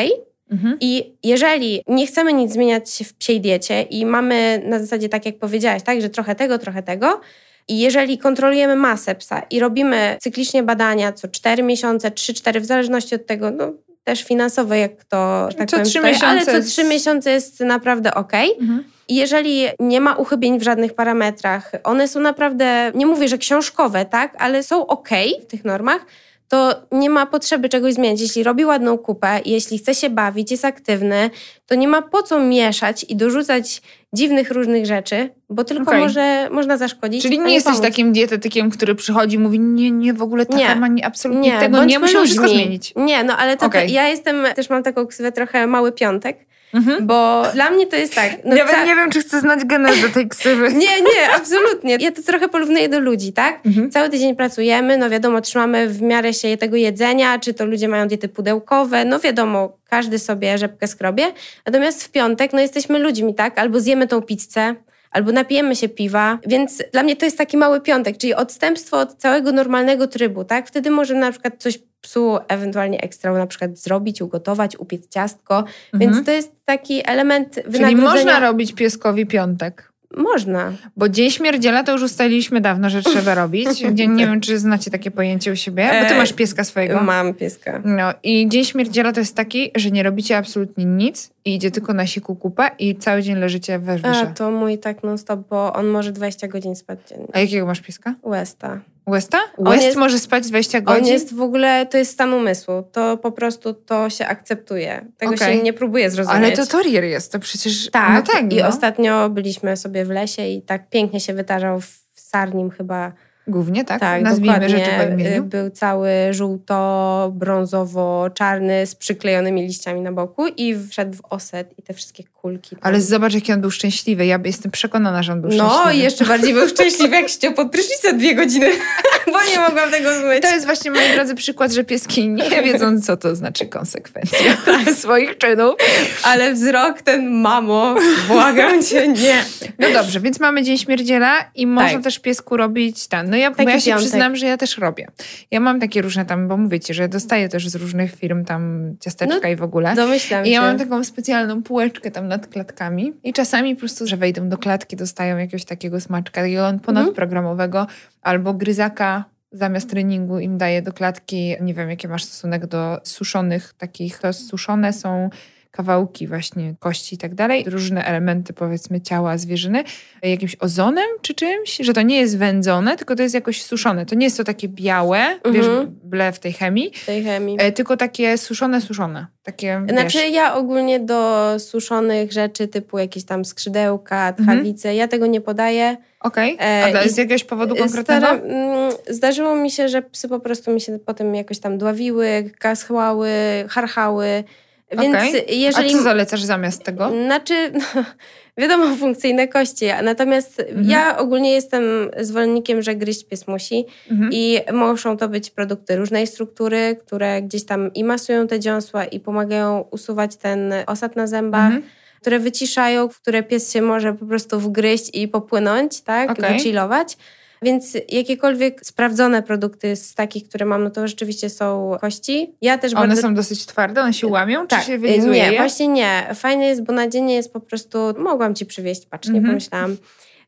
Mhm. 0.52 0.78
I 0.82 1.14
jeżeli 1.24 1.84
nie 1.88 2.08
chcemy 2.08 2.34
nic 2.34 2.54
zmieniać 2.54 3.04
w 3.06 3.14
psiej 3.14 3.42
diecie 3.42 3.82
i 3.82 4.06
mamy 4.06 4.62
na 4.66 4.80
zasadzie, 4.80 5.10
tak 5.10 5.26
jak 5.26 5.40
powiedziałaś, 5.40 5.84
tak, 5.84 6.02
że 6.02 6.10
trochę 6.10 6.36
tego, 6.36 6.58
trochę 6.58 6.84
tego, 6.84 7.22
i 7.68 7.80
jeżeli 7.80 8.18
kontrolujemy 8.18 8.76
masę 8.76 9.16
psa 9.16 9.42
i 9.50 9.60
robimy 9.60 10.18
cyklicznie 10.22 10.64
badania 10.64 11.14
co 11.14 11.28
4 11.28 11.64
miesiące, 11.64 12.12
3-4, 12.12 12.62
w 12.62 12.66
zależności 12.66 13.16
od 13.16 13.26
tego, 13.26 13.52
no 13.52 13.74
też 14.04 14.24
finansowo, 14.24 14.76
jak 14.76 15.04
to, 15.04 15.50
tak 15.58 15.70
Co 15.70 15.78
powiem, 15.78 15.86
trzy 15.86 16.00
stoi, 16.00 16.16
ale 16.22 16.40
miesiące 16.40 16.64
co 16.64 16.70
3 16.70 16.84
miesiące 16.84 17.32
jest 17.32 17.60
naprawdę 17.60 18.14
ok. 18.14 18.34
Mhm. 18.34 18.84
I 19.08 19.16
jeżeli 19.16 19.68
nie 19.80 20.02
ma 20.02 20.16
uchybień 20.16 20.60
w 20.60 20.64
żadnych 20.64 20.94
parametrach, 20.94 21.72
one 21.84 22.08
są 22.08 22.20
naprawdę, 22.20 22.92
nie 22.96 23.06
mówię, 23.06 23.28
że 23.28 23.38
książkowe, 23.38 24.06
tak, 24.06 24.36
ale 24.40 24.64
są 24.64 24.88
ok 24.88 25.10
w 25.42 25.46
tych 25.46 25.66
normach, 25.66 26.06
to 26.50 26.82
nie 26.92 27.10
ma 27.10 27.26
potrzeby 27.26 27.70
czegoś 27.70 27.94
zmieniać. 27.94 28.22
Jeśli 28.22 28.44
robi 28.44 28.66
ładną 28.66 28.98
kupę, 28.98 29.40
jeśli 29.46 29.78
chce 29.78 29.96
się 29.96 30.10
bawić, 30.10 30.52
jest 30.52 30.66
aktywny, 30.66 31.30
to 31.66 31.76
nie 31.76 31.88
ma 31.88 32.02
po 32.02 32.24
co 32.24 32.40
mieszać 32.40 33.06
i 33.10 33.16
dorzucać 33.16 33.82
dziwnych 34.14 34.52
różnych 34.52 34.86
rzeczy, 34.86 35.30
bo 35.50 35.64
tylko 35.64 35.84
Okej. 35.84 36.00
może, 36.00 36.50
można 36.52 36.78
zaszkodzić. 36.78 37.22
Czyli 37.22 37.40
nie 37.40 37.54
jesteś 37.54 37.74
pomóc. 37.74 37.88
takim 37.88 38.14
dietetykiem, 38.14 38.70
który 38.70 38.96
przychodzi 38.96 39.36
i 39.36 39.40
mówi, 39.40 39.60
nie, 39.60 39.92
nie, 39.92 40.14
w 40.14 40.22
ogóle 40.22 40.46
taka 40.46 40.74
Nie. 40.74 40.76
ma 40.76 40.88
nie, 40.88 41.06
absolutnie 41.06 41.60
tego, 41.60 41.78
bądźmy 41.78 41.88
nie, 41.92 42.00
musimy 42.00 42.24
wszystko 42.24 42.46
ludźmi. 42.46 42.60
zmienić. 42.62 42.94
Nie, 42.96 43.24
no 43.24 43.38
ale 43.38 43.58
to, 43.58 43.66
Okej. 43.66 43.88
to 43.88 43.94
ja 43.94 44.08
jestem, 44.08 44.46
też 44.56 44.70
mam 44.70 44.84
taką 44.84 45.08
ksywę 45.08 45.32
trochę 45.32 45.68
mały 45.68 45.92
piątek, 45.92 46.49
Mhm. 46.74 47.08
bo 47.08 47.44
dla 47.54 47.70
mnie 47.70 47.88
to 47.88 47.96
jest 47.96 48.16
tak. 48.16 48.32
No 48.46 48.56
Nawet 48.56 48.72
ca- 48.76 48.86
nie 48.86 48.96
wiem, 48.96 49.12
czy 49.12 49.22
chcę 49.22 49.40
znać 49.40 49.66
genezę 49.66 50.10
tej 50.10 50.28
ksywy. 50.30 50.74
Nie, 50.84 51.02
nie, 51.02 51.30
absolutnie. 51.36 51.98
Ja 52.00 52.12
to 52.12 52.22
trochę 52.24 52.48
porównuję 52.50 52.90
do 52.90 53.00
ludzi, 53.00 53.34
tak? 53.34 53.60
Mhm. 53.66 53.92
Cały 53.92 54.10
tydzień 54.10 54.36
pracujemy, 54.36 54.98
no 54.98 55.10
wiadomo, 55.10 55.42
trzymamy 55.42 55.90
w 55.90 56.02
miarę 56.02 56.34
się 56.34 56.58
tego 56.58 56.76
jedzenia, 56.76 57.40
czy 57.40 57.54
to 57.54 57.66
ludzie 57.66 57.88
mają 57.88 58.08
diety 58.08 58.30
pudełkowe, 58.30 59.06
no 59.06 59.20
wiadomo, 59.20 59.78
każdy 59.90 60.20
sobie 60.20 60.58
rzepkę 60.58 60.88
skrobie. 60.88 61.26
Natomiast 61.66 62.04
w 62.04 62.12
piątek, 62.12 62.54
no 62.54 62.60
jesteśmy 62.60 63.00
ludźmi, 63.00 63.36
tak? 63.36 63.60
Albo 63.60 63.80
zjemy 63.80 64.08
tą 64.08 64.22
pizzę, 64.22 64.76
albo 65.12 65.32
napijemy 65.32 65.76
się 65.76 65.90
piwa, 65.90 66.40
więc 66.48 66.84
dla 66.94 67.04
mnie 67.04 67.16
to 67.16 67.26
jest 67.26 67.38
taki 67.38 67.58
mały 67.58 67.82
piątek, 67.82 68.18
czyli 68.18 68.34
odstępstwo 68.34 69.00
od 69.00 69.14
całego 69.16 69.52
normalnego 69.52 70.08
trybu, 70.08 70.44
tak? 70.44 70.68
Wtedy 70.68 70.90
możemy 70.92 71.20
na 71.20 71.32
przykład 71.32 71.54
coś 71.60 71.80
psu 72.02 72.38
ewentualnie 72.48 73.02
ekstra 73.02 73.34
na 73.34 73.48
przykład 73.48 73.78
zrobić, 73.78 74.22
ugotować, 74.22 74.76
upiec 74.80 75.08
ciastko, 75.10 75.58
Mhm. 75.94 76.12
więc 76.14 76.26
to 76.26 76.32
jest 76.32 76.52
taki 76.66 77.02
element 77.10 77.56
Czyli 77.56 77.68
wynagrodzenia. 77.72 78.12
można 78.12 78.40
robić 78.40 78.74
pieskowi 78.74 79.26
piątek. 79.26 79.89
Można. 80.18 80.74
Bo 80.98 81.10
Dzień 81.10 81.32
Śmierdziela 81.32 81.84
to 81.84 81.92
już 81.92 82.02
ustaliliśmy 82.02 82.62
dawno, 82.62 82.90
że 82.90 83.02
trzeba 83.02 83.36
robić. 83.36 83.82
Nie, 83.96 84.08
nie 84.08 84.28
wiem, 84.28 84.42
czy 84.42 84.60
znacie 84.60 84.92
takie 84.92 85.12
pojęcie 85.12 85.52
u 85.52 85.56
siebie, 85.56 85.84
bo 86.02 86.08
ty 86.10 86.16
E, 86.16 86.18
masz 86.18 86.34
pieska 86.34 86.64
swojego. 86.64 87.02
Mam 87.02 87.34
pieska. 87.34 87.82
No 87.86 88.14
i 88.24 88.50
Dzień 88.50 88.66
Śmierdziela 88.66 89.14
to 89.14 89.20
jest 89.20 89.36
taki, 89.36 89.72
że 89.76 89.92
nie 89.92 90.04
robicie 90.04 90.38
absolutnie 90.38 90.86
nic 90.86 91.32
i 91.46 91.56
idzie 91.56 91.72
tylko 91.72 91.94
na 91.94 92.08
siku 92.08 92.36
kupę 92.36 92.72
i 92.80 92.96
cały 92.96 93.22
dzień 93.22 93.36
leżycie 93.36 93.80
we 93.80 94.00
A, 94.04 94.26
to 94.26 94.52
mój 94.52 94.78
tak 94.78 95.04
non-stop, 95.04 95.40
bo 95.50 95.74
on 95.74 95.88
może 95.88 96.12
20 96.12 96.48
godzin 96.48 96.76
spać 96.76 97.00
dziennie. 97.10 97.28
A 97.34 97.40
jakiego 97.40 97.66
masz 97.66 97.82
pieska? 97.82 98.16
Westa. 98.24 98.80
Westa? 99.10 99.38
On 99.58 99.66
West 99.66 99.86
jest- 99.86 99.98
może 99.98 100.20
spać 100.20 100.48
20 100.48 100.82
godzin? 100.82 101.04
On 101.04 101.10
jest 101.10 101.36
w 101.36 101.42
ogóle, 101.42 101.86
to 101.86 101.98
jest 101.98 102.12
stan 102.12 102.34
umysłu. 102.34 102.84
To 102.92 103.18
po 103.18 103.32
prostu 103.32 103.74
to 103.74 104.10
się 104.10 104.28
akceptuje. 104.28 105.06
Tego 105.18 105.34
Okej. 105.34 105.58
się 105.58 105.64
nie 105.64 105.74
próbuje 105.74 106.10
zrozumieć. 106.10 106.38
Ale 106.38 106.52
to 106.52 106.66
torier 106.66 107.04
jest, 107.04 107.32
to 107.32 107.40
przecież... 107.40 107.90
Tak, 107.92 108.14
no 108.14 108.34
tak 108.34 108.54
i 108.54 108.56
no. 108.56 108.68
ostatnio 108.68 109.30
byliśmy 109.30 109.78
sobie 109.78 110.06
w 110.06 110.10
lesie 110.10 110.48
i 110.48 110.62
tak 110.62 110.90
pięknie 110.90 111.20
się 111.20 111.34
wytarzał 111.34 111.82
w 111.82 112.00
Sarnim 112.14 112.70
chyba. 112.70 113.12
Głównie, 113.50 113.86
tak? 113.86 114.00
Tak, 114.00 114.22
Nazwijmy 114.22 114.54
dokładnie. 114.54 114.78
rzeczy 114.80 114.92
po 114.98 115.04
Y, 115.04 115.14
imieniu. 115.14 115.44
Był 115.44 115.70
cały 115.70 116.10
żółto-brązowo-czarny 116.32 118.86
z 118.86 118.96
przyklejonymi 118.96 119.62
liściami 119.62 120.02
na 120.02 120.12
boku 120.12 120.48
i 120.48 120.76
wszedł 120.90 121.18
w 121.18 121.22
oset 121.30 121.80
i 121.80 121.84
te 121.84 121.94
wszystkie 121.94 122.24
kulki. 122.42 122.70
tam. 122.70 122.80
Ale 122.82 123.02
zobacz, 123.02 123.34
jaki 123.34 123.54
on 123.54 123.62
był 123.62 123.72
szczęśliwy. 123.72 124.26
Ja 124.26 124.40
jestem 124.46 124.72
przekonana, 124.72 125.24
że 125.24 125.34
on 125.34 125.42
był 125.42 125.52
No 125.52 125.70
szczęśliwy. 125.70 125.96
i 126.00 126.04
jeszcze 126.04 126.26
bardziej 126.26 126.54
był 126.54 126.68
szczęśliwy, 126.68 127.16
jak 127.16 127.30
siedział 127.30 127.54
pod 127.54 127.72
prysznicem 127.72 128.18
dwie 128.18 128.36
godziny, 128.36 128.70
bo 129.34 129.40
nie 129.54 129.60
mogłam 129.60 129.92
tego 129.92 130.20
zmyć. 130.20 130.42
To 130.44 130.50
jest 130.50 130.66
właśnie, 130.66 130.92
moi 130.92 131.02
drodzy, 131.16 131.36
przykład, 131.36 131.72
że 131.72 131.84
pieski 131.84 132.30
nie 132.30 132.62
wiedzą, 132.64 133.02
co 133.02 133.18
to 133.18 133.36
znaczy 133.36 133.66
konsekwencja 133.66 134.58
swoich 135.02 135.38
czynów. 135.38 135.76
Ale 136.24 136.54
wzrok 136.54 137.02
ten, 137.02 137.32
mamo, 137.42 137.96
błagam 138.28 138.84
cię, 138.84 139.08
nie. 139.08 139.44
No 139.80 139.88
dobrze, 139.94 140.20
więc 140.20 140.40
mamy 140.40 140.64
Dzień 140.64 140.78
Śmierdziela 140.78 141.38
i 141.56 141.68
można 141.68 141.94
Tak. 141.94 142.04
też 142.04 142.20
piesku 142.20 142.58
robić 142.58 143.08
ten. 143.08 143.30
No 143.30 143.38
ja, 143.40 143.52
bo 143.52 143.64
ja 143.64 143.80
się 143.80 143.92
piątek. 143.92 144.08
przyznam, 144.08 144.36
że 144.36 144.46
ja 144.46 144.58
też 144.58 144.78
robię. 144.78 145.08
Ja 145.52 145.60
mam 145.60 145.80
takie 145.80 146.02
różne 146.02 146.26
tam, 146.26 146.48
bo 146.48 146.58
mówię 146.58 146.80
ci, 146.80 146.94
że 146.94 147.10
dostaję 147.10 147.50
też 147.50 147.70
z 147.70 147.76
różnych 147.76 148.16
firm 148.16 148.46
tam 148.46 148.94
ciasteczka 149.00 149.50
i 149.50 149.56
w 149.56 149.64
ogóle. 149.64 149.96
Domyślam 149.96 150.46
I 150.46 150.50
ja 150.50 150.62
się. 150.62 150.68
mam 150.68 150.78
taką 150.78 151.04
specjalną 151.04 151.64
półeczkę 151.64 152.12
tam 152.12 152.28
nad 152.28 152.48
klatkami 152.48 153.14
i 153.24 153.34
czasami 153.34 153.76
po 153.76 153.80
prostu, 153.80 154.08
że 154.08 154.18
wejdą 154.18 154.50
do 154.50 154.58
klatki, 154.58 154.96
dostają 154.96 155.38
jakiegoś 155.38 155.66
takiego 155.66 156.02
smaczka, 156.02 156.42
takiego 156.42 156.72
ponadprogramowego 156.84 157.88
albo 158.22 158.54
gryzaka 158.54 159.26
zamiast 159.52 159.90
treningu 159.90 160.40
im 160.40 160.58
daję 160.58 160.82
do 160.82 160.94
klatki. 160.94 161.56
Nie 161.62 161.74
wiem, 161.74 161.90
jaki 161.90 162.08
masz 162.08 162.24
stosunek 162.24 162.68
do 162.68 162.98
suszonych 163.04 163.74
takich. 163.78 164.20
To 164.20 164.34
suszone 164.34 164.94
są 164.94 165.30
kawałki 165.72 166.28
właśnie 166.28 166.76
kości 166.80 167.16
i 167.16 167.18
tak 167.18 167.36
dalej, 167.36 167.64
różne 167.68 168.06
elementy 168.06 168.54
powiedzmy 168.54 169.02
ciała 169.02 169.38
zwierzyny, 169.38 169.84
jakimś 170.24 170.56
ozonem 170.60 171.06
czy 171.22 171.34
czymś, 171.34 171.78
że 171.78 171.94
to 171.94 172.02
nie 172.02 172.18
jest 172.20 172.38
wędzone, 172.38 172.98
tylko 172.98 173.16
to 173.16 173.24
jest 173.24 173.36
jakoś 173.36 173.64
suszone. 173.64 174.06
To 174.06 174.16
nie 174.16 174.26
jest 174.26 174.38
to 174.38 174.44
takie 174.44 174.68
białe, 174.68 175.40
wiesz, 175.52 175.66
Mhm. 175.66 176.00
ble 176.04 176.32
w 176.32 176.40
tej 176.40 176.54
chemii, 176.54 176.92
tej 177.06 177.24
chemii. 177.24 177.58
e, 177.60 177.72
tylko 177.72 177.98
takie 177.98 178.38
suszone, 178.38 178.82
suszone. 178.82 179.28
Takie, 179.44 179.82
Znaczy 179.90 180.18
wiesz, 180.18 180.32
ja 180.34 180.56
ogólnie 180.56 181.00
do 181.00 181.46
suszonych 181.60 182.32
rzeczy 182.32 182.68
typu 182.68 182.98
jakieś 183.00 183.26
tam 183.26 183.46
skrzydełka, 183.46 184.34
tchawice, 184.34 184.96
ja 184.96 185.08
tego 185.08 185.26
nie 185.28 185.42
podaję. 185.42 185.98
Okej. 186.22 186.58
E, 186.62 186.84
A 186.86 186.92
dla- 186.92 187.04
i 187.04 187.10
z 187.10 187.18
jakiegoś 187.18 187.44
powodu 187.44 187.76
konkretnego? 187.76 188.26
Staram, 188.28 188.42
mm, 188.46 188.92
zdarzyło 189.10 189.56
mi 189.56 189.72
się, 189.72 189.90
że 189.90 190.02
psy 190.02 190.30
po 190.30 190.40
prostu 190.40 190.72
mi 190.72 190.82
się 190.82 191.00
potem 191.06 191.36
jakoś 191.36 191.60
tam 191.60 191.78
dławiły, 191.78 192.52
kaschłały, 192.60 193.30
harchały. 193.70 194.44
Więc 194.92 195.16
Okej. 195.16 195.60
jeżeli... 195.62 195.90
A 195.90 195.92
co 195.98 196.02
zalecasz 196.04 196.42
zamiast 196.44 196.84
tego? 196.84 197.10
Znaczy, 197.26 197.72
no, 197.74 198.04
wiadomo, 198.58 198.96
funkcyjne 198.96 199.48
kości. 199.48 199.86
Natomiast 200.04 200.60
Mhm. 200.60 200.90
ja 200.90 201.18
ogólnie 201.18 201.52
jestem 201.52 201.84
zwolennikiem, 202.20 202.82
że 202.82 202.96
gryźć 202.96 203.26
pies 203.26 203.48
musi. 203.48 203.86
Mhm. 204.12 204.30
I 204.34 204.60
muszą 204.74 205.18
to 205.18 205.30
być 205.30 205.50
produkty 205.50 205.96
różnej 205.96 206.28
struktury, 206.28 206.98
które 207.06 207.42
gdzieś 207.42 207.66
tam 207.66 207.94
i 207.94 208.04
masują 208.04 208.48
te 208.48 208.60
dziąsła 208.60 209.06
i 209.06 209.20
pomagają 209.20 209.86
usuwać 209.92 210.36
ten 210.36 210.74
osad 210.88 211.16
na 211.16 211.28
zębach, 211.28 211.66
Mhm. 211.66 211.84
które 212.22 212.40
wyciszają, 212.40 213.10
w 213.10 213.22
które 213.22 213.44
pies 213.44 213.74
się 213.74 213.82
może 213.82 214.14
po 214.14 214.26
prostu 214.26 214.60
wgryźć 214.60 215.10
i 215.14 215.28
popłynąć, 215.28 216.02
tak? 216.02 216.32
Okej. 216.32 216.54
Wychillować. 216.54 217.18
Więc 217.62 217.98
jakiekolwiek 218.10 218.86
sprawdzone 218.86 219.44
produkty 219.44 219.96
z 219.96 220.16
takich, 220.16 220.50
które 220.50 220.66
mam, 220.66 220.84
no 220.84 220.90
to 220.90 221.08
rzeczywiście 221.08 221.50
są 221.50 221.98
kości. 222.02 222.56
Ja 222.62 222.78
też 222.78 222.94
One 222.94 223.08
bardzo 223.08 223.22
są 223.22 223.34
dosyć 223.34 223.66
twarde, 223.66 224.02
one 224.02 224.14
się 224.14 224.28
łamią, 224.28 224.68
tak, 224.68 224.80
czy 224.82 224.88
się 224.88 224.98
wylizuje 224.98 225.44
nie, 225.44 225.52
je? 225.52 225.58
właśnie 225.58 225.88
nie. 225.88 226.28
Fajne 226.36 226.66
jest, 226.66 226.84
bo 226.84 226.94
na 226.94 227.08
dziennie 227.08 227.36
jest 227.36 227.54
po 227.54 227.60
prostu, 227.60 227.98
mogłam 228.18 228.56
ci 228.56 228.66
przywieźć, 228.66 229.06
patrz, 229.06 229.30
nie 229.30 229.38
Mhm. 229.38 229.52
pomyślałam. 229.54 229.98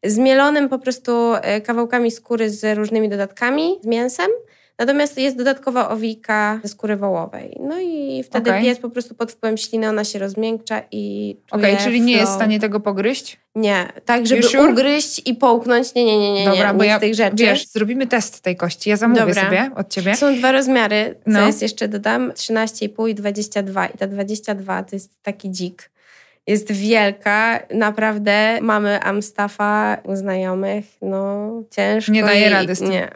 Zmielonym 0.03 0.69
po 0.69 0.79
prostu 0.79 1.33
e, 1.41 1.61
kawałkami 1.61 2.11
skóry 2.11 2.49
z 2.49 2.77
różnymi 2.77 3.09
dodatkami, 3.09 3.75
z 3.81 3.85
mięsem. 3.85 4.27
Natomiast 4.81 5.17
jest 5.17 5.37
dodatkowa 5.37 5.89
owika 5.89 6.59
ze 6.63 6.69
skóry 6.69 6.95
wołowej. 6.97 7.57
No 7.59 7.79
i 7.79 8.23
wtedy 8.23 8.49
Okej. 8.49 8.63
pies 8.63 8.79
po 8.79 8.89
prostu 8.89 9.15
pod 9.15 9.31
wpływem 9.31 9.57
śliny 9.57 9.89
ona 9.89 10.03
się 10.03 10.19
rozmiękcza 10.19 10.81
i 10.91 11.35
czuje 11.51 11.63
Okej, 11.63 11.77
czyli 11.77 12.01
nie 12.01 12.13
jest 12.13 12.23
w 12.23 12.27
flow. 12.27 12.35
stanie 12.35 12.59
tego 12.59 12.79
pogryźć? 12.79 13.39
Nie, 13.55 13.87
tak 14.05 14.27
żeby 14.27 14.43
sure? 14.43 14.71
ugryźć 14.71 15.21
i 15.25 15.35
połknąć. 15.35 15.95
Nie, 15.95 16.05
nie, 16.05 16.19
nie, 16.19 16.33
nie, 16.33 16.45
Dobra, 16.45 16.71
nie, 16.71 16.77
bo 16.77 16.83
ja, 16.83 16.97
z 16.97 17.01
tych 17.01 17.15
rzeczy. 17.15 17.35
wiesz, 17.35 17.67
zrobimy 17.67 18.07
test 18.07 18.41
tej 18.41 18.55
kości. 18.55 18.89
Ja 18.89 18.97
zamówię 18.97 19.19
Dobra. 19.21 19.43
sobie 19.43 19.71
od 19.75 19.89
ciebie. 19.89 20.15
Są 20.15 20.35
dwa 20.35 20.51
rozmiary, 20.51 21.15
co 21.25 21.31
No. 21.31 21.47
jest 21.47 21.61
jeszcze 21.61 21.87
dodam, 21.87 22.31
13,5 22.31 23.09
i 23.09 23.15
22. 23.15 23.87
I 23.87 23.97
ta 23.97 24.07
22 24.07 24.83
to 24.83 24.95
jest 24.95 25.21
taki 25.23 25.49
dzik. 25.49 25.91
Jest 26.47 26.71
wielka, 26.71 27.59
naprawdę 27.73 28.59
mamy 28.61 28.99
Amstaffa 29.01 29.97
u 30.03 30.15
znajomych, 30.15 30.85
no 31.01 31.49
ciężko. 31.71 32.11
Nie 32.11 32.23
daje 32.23 32.41
jej- 32.41 32.49
rady 32.49 32.75
z 32.75 32.79
tym. 32.79 32.89
Nie. 32.89 33.11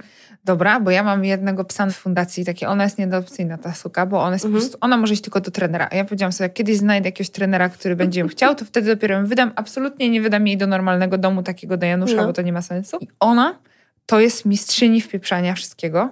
Dobra, 0.45 0.79
bo 0.79 0.91
ja 0.91 1.03
mam 1.03 1.25
jednego 1.25 1.63
psa 1.63 1.85
w 1.87 1.91
fundacji, 1.95 2.45
takie, 2.45 2.67
ona 2.69 2.83
jest 2.83 2.97
nieadopcyjna 2.97 3.57
ta 3.57 3.73
suka, 3.73 4.05
bo 4.05 4.21
ona 4.23 4.33
jest 4.33 4.45
Mhm. 4.45 4.61
po 4.61 4.67
prostu, 4.67 4.77
ona 4.81 4.97
może 4.97 5.13
iść 5.13 5.21
tylko 5.23 5.41
do 5.41 5.51
trenera. 5.51 5.87
A 5.91 5.95
ja 5.95 6.05
powiedziałam 6.05 6.31
sobie, 6.31 6.45
jak 6.45 6.53
kiedyś 6.53 6.77
znajdę 6.77 7.07
jakiegoś 7.07 7.29
trenera, 7.29 7.69
który 7.69 7.95
będzie 7.95 8.19
ją 8.19 8.27
chciał, 8.27 8.55
to 8.55 8.65
wtedy 8.65 8.95
dopiero 8.95 9.15
ją 9.15 9.25
wydam. 9.25 9.51
Absolutnie 9.55 10.09
nie 10.09 10.21
wydam 10.21 10.47
jej 10.47 10.57
do 10.57 10.67
normalnego 10.67 11.17
domu 11.17 11.43
takiego 11.43 11.77
do 11.77 11.85
Janusza, 11.85 12.15
No. 12.15 12.25
bo 12.27 12.33
to 12.33 12.41
nie 12.41 12.53
ma 12.53 12.61
sensu. 12.61 12.97
I 13.01 13.07
ona 13.19 13.59
to 14.05 14.19
jest 14.19 14.45
mistrzyni 14.45 15.01
wpieprzania 15.01 15.53
wszystkiego. 15.53 16.09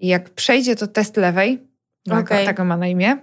I 0.00 0.06
jak 0.08 0.30
przejdzie 0.30 0.76
to 0.76 0.86
test 0.86 1.16
lewej, 1.16 1.62
okay. 2.06 2.20
Okej. 2.20 2.46
taka 2.46 2.64
ma 2.64 2.76
na 2.76 2.86
imię, 2.86 3.16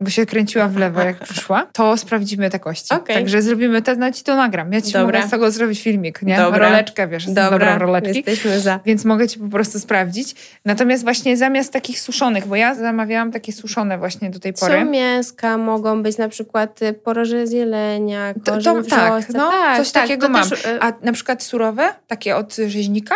bo 0.00 0.10
się 0.10 0.26
kręciła 0.26 0.68
w 0.68 0.76
lewo 0.76 1.00
jak 1.02 1.18
przyszła, 1.18 1.66
to 1.72 1.96
sprawdzimy 1.96 2.50
te 2.50 2.58
kości. 2.58 2.94
Okej. 2.94 3.16
Także 3.16 3.42
zrobimy 3.42 3.82
test, 3.82 4.00
no 4.00 4.12
ci 4.12 4.22
to 4.24 4.36
nagram. 4.36 4.72
Ja 4.72 4.80
ci 4.80 4.92
Dobra. 4.92 5.18
mogę 5.18 5.28
z 5.28 5.30
tego 5.30 5.50
zrobić 5.50 5.82
filmik, 5.82 6.22
nie? 6.22 6.36
Dobra. 6.36 6.58
Roleczkę, 6.58 7.08
wiesz, 7.08 7.26
dobra 7.26 7.76
w 7.76 7.80
roleczki. 7.80 8.16
jesteśmy 8.16 8.60
za. 8.60 8.80
Więc 8.86 9.04
mogę 9.04 9.28
ci 9.28 9.38
po 9.38 9.48
prostu 9.48 9.78
sprawdzić. 9.80 10.34
Natomiast 10.64 11.02
właśnie 11.04 11.36
zamiast 11.36 11.72
takich 11.72 12.00
suszonych, 12.00 12.46
bo 12.46 12.56
ja 12.56 12.74
zamawiałam 12.74 13.32
takie 13.32 13.52
suszone 13.52 13.98
właśnie 13.98 14.30
do 14.30 14.38
tej 14.40 14.52
pory. 14.52 14.78
Są 14.80 14.84
mięska, 14.84 15.58
mogą 15.58 16.02
być 16.02 16.18
na 16.18 16.28
przykład 16.28 16.82
y, 16.82 16.92
poroże 16.92 17.46
z 17.46 17.52
jelenia, 17.52 18.34
To, 18.44 18.52
korzeń 18.52 18.74
to, 18.74 18.90
tak, 18.90 19.22
wrzosta. 19.22 19.38
no, 19.38 19.50
tak, 19.50 19.78
coś 19.78 19.90
tak, 19.92 20.02
takiego 20.02 20.26
to 20.26 20.32
mam. 20.32 20.48
Też, 20.50 20.64
y, 20.64 20.80
A 20.80 20.92
na 21.02 21.12
przykład 21.12 21.42
surowe, 21.42 21.88
takie 22.06 22.36
od 22.36 22.56
rzeźnika? 22.66 23.14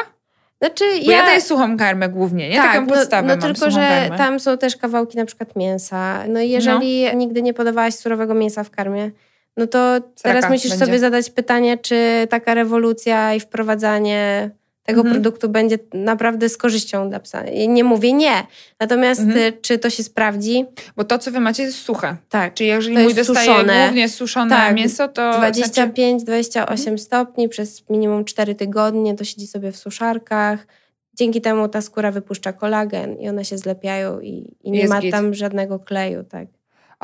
Znaczy 0.62 0.84
Bo 1.04 1.10
ja, 1.10 1.16
ja, 1.16 1.26
daję 1.26 1.40
suchą 1.40 1.76
karmę 1.76 2.08
głównie, 2.08 2.48
nie? 2.48 2.56
Tak, 2.56 2.72
Taką 2.72 2.86
no, 2.86 2.94
podstawę 2.94 3.28
no, 3.28 3.36
mam, 3.36 3.54
tylko, 3.54 3.70
że 3.70 3.80
karmę. 3.80 4.18
tam 4.18 4.40
są 4.40 4.58
też 4.58 4.76
kawałki 4.76 5.18
na 5.18 5.24
przykład 5.24 5.56
mięsa. 5.56 6.24
No 6.28 6.40
i 6.40 6.50
jeżeli 6.50 7.16
nigdy 7.16 7.42
nie 7.42 7.54
podawałaś 7.54 7.94
surowego 7.94 8.34
mięsa 8.34 8.64
w 8.64 8.70
karmie, 8.70 9.10
no 9.56 9.66
to 9.66 10.00
teraz 10.22 10.50
musisz 10.50 10.70
będzie. 10.70 10.86
sobie 10.86 10.98
zadać 10.98 11.30
pytanie, 11.30 11.78
czy 11.78 12.26
taka 12.30 12.54
rewolucja 12.54 13.34
i 13.34 13.40
wprowadzanie 13.40 14.50
tego 14.82 15.00
Mhm. 15.00 15.22
produktu 15.22 15.48
będzie 15.48 15.78
naprawdę 15.94 16.48
z 16.48 16.56
korzyścią 16.56 17.08
dla 17.08 17.20
psa. 17.20 17.44
I 17.46 17.68
Nie 17.68 17.84
mówię 17.84 18.12
nie. 18.12 18.46
Natomiast 18.80 19.20
Mhm. 19.20 19.38
y, 19.38 19.52
czy 19.62 19.78
to 19.78 19.90
się 19.90 20.02
sprawdzi? 20.02 20.64
Bo 20.96 21.04
to, 21.04 21.18
co 21.18 21.30
wy 21.30 21.40
macie, 21.40 21.62
jest 21.62 21.78
suche. 21.78 22.16
Tak. 22.28 22.54
Czyli 22.54 22.68
jeżeli 22.68 22.98
mój 22.98 23.14
dostaje 23.14 23.46
suszone. 23.46 23.84
głównie 23.84 24.08
suszone 24.08 24.50
Tak, 24.50 24.76
mięso, 24.76 25.08
to 25.08 25.32
znaczy, 25.32 25.60
25-28 25.60 26.98
stopni 26.98 27.48
przez 27.48 27.90
minimum 27.90 28.24
4 28.24 28.54
tygodnie, 28.54 29.14
to 29.14 29.24
siedzi 29.24 29.46
sobie 29.46 29.72
w 29.72 29.76
suszarkach. 29.76 30.66
Dzięki 31.14 31.40
temu 31.40 31.68
ta 31.68 31.80
skóra 31.80 32.10
wypuszcza 32.10 32.52
kolagen 32.52 33.16
i 33.20 33.28
one 33.28 33.44
się 33.44 33.58
zlepiają 33.58 34.20
i, 34.20 34.56
i 34.62 34.70
nie 34.70 34.78
Jest 34.80 34.92
ma 34.92 35.00
git. 35.00 35.12
tam 35.12 35.34
żadnego 35.34 35.78
kleju. 35.78 36.24
Tak. 36.24 36.48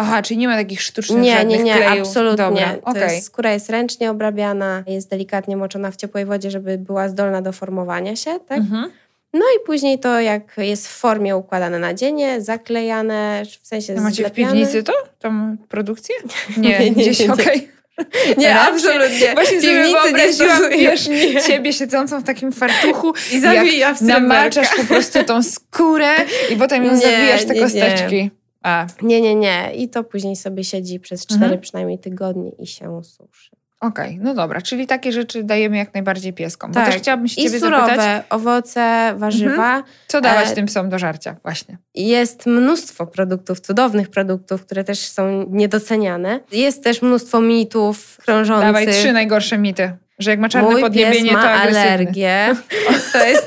Aha, 0.00 0.22
czyli 0.22 0.38
nie 0.38 0.48
ma 0.48 0.56
takich 0.56 0.82
sztucznych 0.82 1.22
Nie, 1.22 1.44
nie, 1.44 1.58
nie, 1.62 1.74
klejów. 1.74 2.08
absolutnie. 2.08 2.44
Dobra, 2.44 2.76
okej. 2.82 3.02
jest, 3.14 3.26
skóra 3.26 3.52
jest 3.52 3.70
ręcznie 3.70 4.10
obrabiana, 4.10 4.82
jest 4.86 5.10
delikatnie 5.10 5.56
moczona 5.56 5.90
w 5.90 5.96
ciepłej 5.96 6.24
wodzie, 6.24 6.50
żeby 6.50 6.78
była 6.78 7.08
zdolna 7.08 7.42
do 7.42 7.52
formowania 7.52 8.16
się. 8.16 8.38
Tak? 8.48 8.58
Mhm. 8.58 8.90
No 9.32 9.40
i 9.40 9.66
później 9.66 9.98
to, 9.98 10.20
jak 10.20 10.42
jest 10.56 10.88
w 10.88 10.90
formie 10.90 11.36
układane 11.36 11.78
na 11.78 11.94
dzienie, 11.94 12.40
zaklejane, 12.40 13.42
w 13.62 13.66
sensie 13.66 13.94
To 13.94 14.00
macie 14.00 14.28
w 14.28 14.32
piwnicy 14.32 14.82
to? 14.82 14.92
Tą 15.18 15.56
produkcję? 15.68 16.14
Nie, 16.56 16.78
Nie, 16.78 16.90
nie, 16.90 17.02
gdzieś, 17.02 17.20
nie, 17.20 17.26
nie. 17.26 17.32
okej. 17.32 17.68
Nie, 17.98 18.34
Właśnie- 18.34 18.60
absolutnie. 18.60 19.32
Właśnie 19.34 19.60
sobie 19.60 19.72
Piwnicy 19.72 19.94
nie 19.94 20.12
wyobraziłam, 20.12 20.70
wiesz, 20.70 21.08
ciebie 21.46 21.72
siedzącą 21.72 22.20
w 22.20 22.24
takim 22.24 22.52
fartuchu 22.52 23.12
I 23.32 23.40
zawija 23.40 23.94
w 23.94 24.00
namaczasz 24.02 24.68
po 24.76 24.84
prostu 24.84 25.24
tą 25.24 25.42
skórę 25.42 26.10
i 26.50 26.56
potem 26.56 26.84
ją 26.84 26.92
Nie, 26.92 26.98
zawijasz 26.98 27.44
te 27.44 27.54
nie, 27.54 27.60
nie. 27.60 27.66
kosteczki. 27.66 28.30
A, 28.62 28.86
Nie, 29.02 29.20
nie, 29.20 29.34
nie. 29.34 29.72
I 29.76 29.88
to 29.88 30.04
później 30.04 30.36
sobie 30.36 30.64
siedzi 30.64 31.00
przez 31.00 31.26
cztery 31.26 31.42
Mhm. 31.44 31.60
przynajmniej 31.60 31.98
tygodnie 31.98 32.50
i 32.58 32.66
się 32.66 33.00
suszy. 33.04 33.50
okej, 33.80 34.18
no 34.22 34.34
dobra, 34.34 34.62
czyli 34.62 34.86
takie 34.86 35.12
rzeczy 35.12 35.44
dajemy 35.44 35.76
jak 35.76 35.94
najbardziej 35.94 36.32
pieskom. 36.32 36.70
Bo 36.70 36.74
Tak. 36.74 36.86
też 36.86 36.96
chciałabym 36.96 37.28
się 37.28 37.40
I 37.40 37.44
ciebie 37.44 37.60
surowe, 37.60 37.86
zapytać, 37.86 38.06
Mhm. 38.06 38.22
owoce, 38.30 39.14
warzywa. 39.16 39.82
co 40.08 40.20
dawać 40.20 40.48
e, 40.48 40.54
tym 40.54 40.66
psom 40.66 40.88
do 40.88 40.98
żarcia 40.98 41.36
właśnie. 41.42 41.78
Jest 41.94 42.46
mnóstwo 42.46 43.06
produktów, 43.06 43.60
cudownych 43.60 44.08
produktów, 44.10 44.66
które 44.66 44.84
też 44.84 44.98
są 44.98 45.46
niedoceniane. 45.50 46.40
Jest 46.52 46.84
też 46.84 47.02
mnóstwo 47.02 47.40
mitów 47.40 48.16
krążących. 48.24 48.66
Dawaj 48.68 48.86
trzy 48.86 49.12
najgorsze 49.12 49.58
mity. 49.58 49.92
Że 50.18 50.30
jak 50.30 50.40
ma 50.40 50.48
czarne 50.48 50.70
mój 50.70 50.80
podniebienie, 50.80 51.22
pies 51.24 51.32
ma 51.32 51.42
to 51.42 51.48
agresywny. 51.50 51.80
alergię. 51.88 52.54
To 53.12 53.24
jest, 53.26 53.46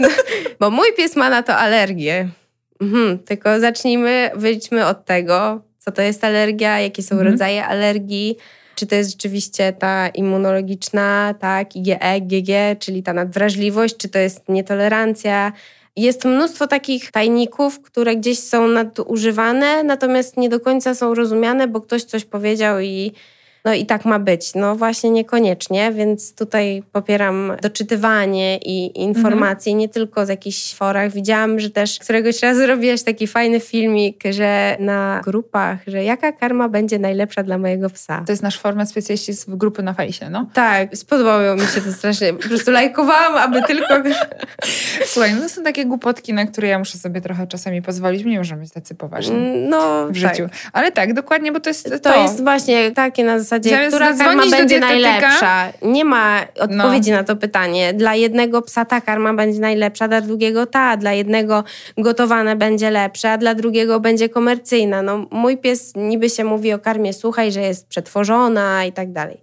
bo 0.60 0.70
mój 0.70 0.88
pies 0.98 1.16
ma 1.16 1.30
na 1.30 1.44
to 1.44 1.56
alergię. 1.58 2.30
Mhm, 2.82 3.20
tylko 3.20 3.60
zacznijmy, 3.60 4.30
wyjdźmy 4.36 4.86
od 4.86 5.06
tego, 5.06 5.62
co 5.80 5.92
to 5.92 6.02
jest 6.02 6.24
alergia, 6.24 6.80
jakie 6.80 7.04
są 7.04 7.16
Mhm. 7.16 7.32
rodzaje 7.32 7.66
alergii. 7.66 8.38
Czy 8.76 8.88
to 8.88 8.96
jest 8.96 9.12
rzeczywiście 9.12 9.74
ta 9.74 10.08
immunologiczna, 10.10 11.36
tak, 11.40 11.76
IgE, 11.76 12.22
GG, 12.22 12.80
czyli 12.80 13.04
ta 13.04 13.14
nadwrażliwość, 13.14 13.98
czy 13.98 14.10
to 14.10 14.20
jest 14.20 14.50
nietolerancja. 14.50 15.52
Jest 15.96 16.26
mnóstwo 16.26 16.68
takich 16.68 17.12
tajników, 17.12 17.82
które 17.82 18.16
gdzieś 18.16 18.40
są 18.40 18.68
nadużywane, 18.68 19.84
natomiast 19.84 20.38
nie 20.38 20.50
do 20.50 20.60
końca 20.60 20.96
są 20.96 21.14
rozumiane, 21.14 21.68
bo 21.68 21.82
ktoś 21.82 22.04
coś 22.04 22.26
powiedział 22.26 22.80
i 22.80 23.12
no 23.66 23.74
i 23.74 23.86
tak 23.86 24.06
ma 24.06 24.20
być. 24.20 24.56
No 24.56 24.76
właśnie 24.76 25.10
niekoniecznie, 25.10 25.92
więc 25.92 26.36
tutaj 26.36 26.84
popieram 26.92 27.54
doczytywanie 27.62 28.58
i 28.58 29.02
informacje, 29.02 29.74
nie 29.74 29.90
tylko 29.90 30.26
z 30.26 30.30
jakichś 30.30 30.74
forach. 30.74 31.12
Widziałam, 31.12 31.60
że 31.60 31.70
też 31.70 32.00
któregoś 32.00 32.42
razu 32.42 32.68
robiłaś 32.68 33.04
taki 33.04 33.28
fajny 33.28 33.60
filmik, 33.60 34.24
że 34.30 34.78
na 34.80 35.22
grupach, 35.24 35.80
że 35.88 36.04
jaka 36.04 36.32
karma 36.32 36.70
będzie 36.70 37.00
najlepsza 37.00 37.44
dla 37.44 37.58
mojego 37.58 37.90
psa. 37.90 38.24
To 38.26 38.32
jest 38.32 38.44
nasz 38.44 38.60
format 38.60 38.90
specjaliści 38.90 39.34
z 39.34 39.46
grupy 39.46 39.84
na 39.84 39.94
fejsie, 39.94 40.30
no. 40.30 40.48
Tak, 40.54 40.98
spodobało 40.98 41.56
mi 41.56 41.62
się 41.62 41.82
to 41.82 41.92
strasznie. 41.92 42.34
Po 42.34 42.48
prostu 42.48 42.72
lajkowałam, 42.72 43.36
aby 43.36 43.62
tylko... 43.68 43.94
Słuchaj, 45.06 45.34
no 45.34 45.42
to 45.42 45.50
są 45.50 45.64
takie 45.64 45.86
głupotki, 45.86 46.34
na 46.34 46.46
które 46.46 46.68
ja 46.68 46.80
muszę 46.80 46.98
sobie 46.98 47.22
trochę 47.22 47.48
czasami 47.48 47.82
pozwolić. 47.82 48.26
Nie 48.26 48.38
możemy 48.38 48.62
być 48.62 48.72
tacy 48.72 48.96
poważni 48.96 49.36
No, 49.70 50.08
w 50.08 50.16
życiu. 50.16 50.50
Ale 50.74 50.92
tak, 50.92 51.14
dokładnie, 51.14 51.52
bo 51.52 51.60
to 51.60 51.70
jest 51.70 51.90
to. 51.90 52.00
To, 52.00 52.22
jest 52.22 52.44
właśnie 52.44 52.92
takie 52.92 53.24
na 53.24 53.40
zasadzie, 53.52 53.70
Zamiast 53.70 53.96
która 53.96 54.14
karma 54.14 54.44
będzie 54.52 54.80
najlepsza. 54.80 55.74
Nie 55.82 56.06
ma 56.06 56.46
odpowiedzi 56.60 57.12
na 57.12 57.24
to 57.24 57.36
pytanie. 57.36 57.94
Dla 57.94 58.16
jednego 58.16 58.62
psa 58.62 58.86
ta 58.86 59.02
karma 59.02 59.34
będzie 59.34 59.60
najlepsza, 59.60 60.08
dla 60.08 60.22
drugiego 60.22 60.66
ta. 60.66 60.98
Dla 60.98 61.14
jednego 61.14 61.64
gotowane 61.98 62.56
będzie 62.56 62.92
lepsze, 62.92 63.32
a 63.32 63.38
dla 63.38 63.56
drugiego 63.56 64.00
będzie 64.00 64.30
komercyjna. 64.30 65.02
No, 65.02 65.26
mój 65.32 65.58
pies 65.58 65.94
niby 65.96 66.30
się 66.30 66.44
mówi 66.44 66.74
o 66.74 66.80
karmie 66.80 67.14
słuchaj, 67.14 67.52
że 67.52 67.62
jest 67.62 67.88
przetworzona 67.88 68.86
i 68.86 68.92
tak 68.92 69.12
dalej. 69.12 69.42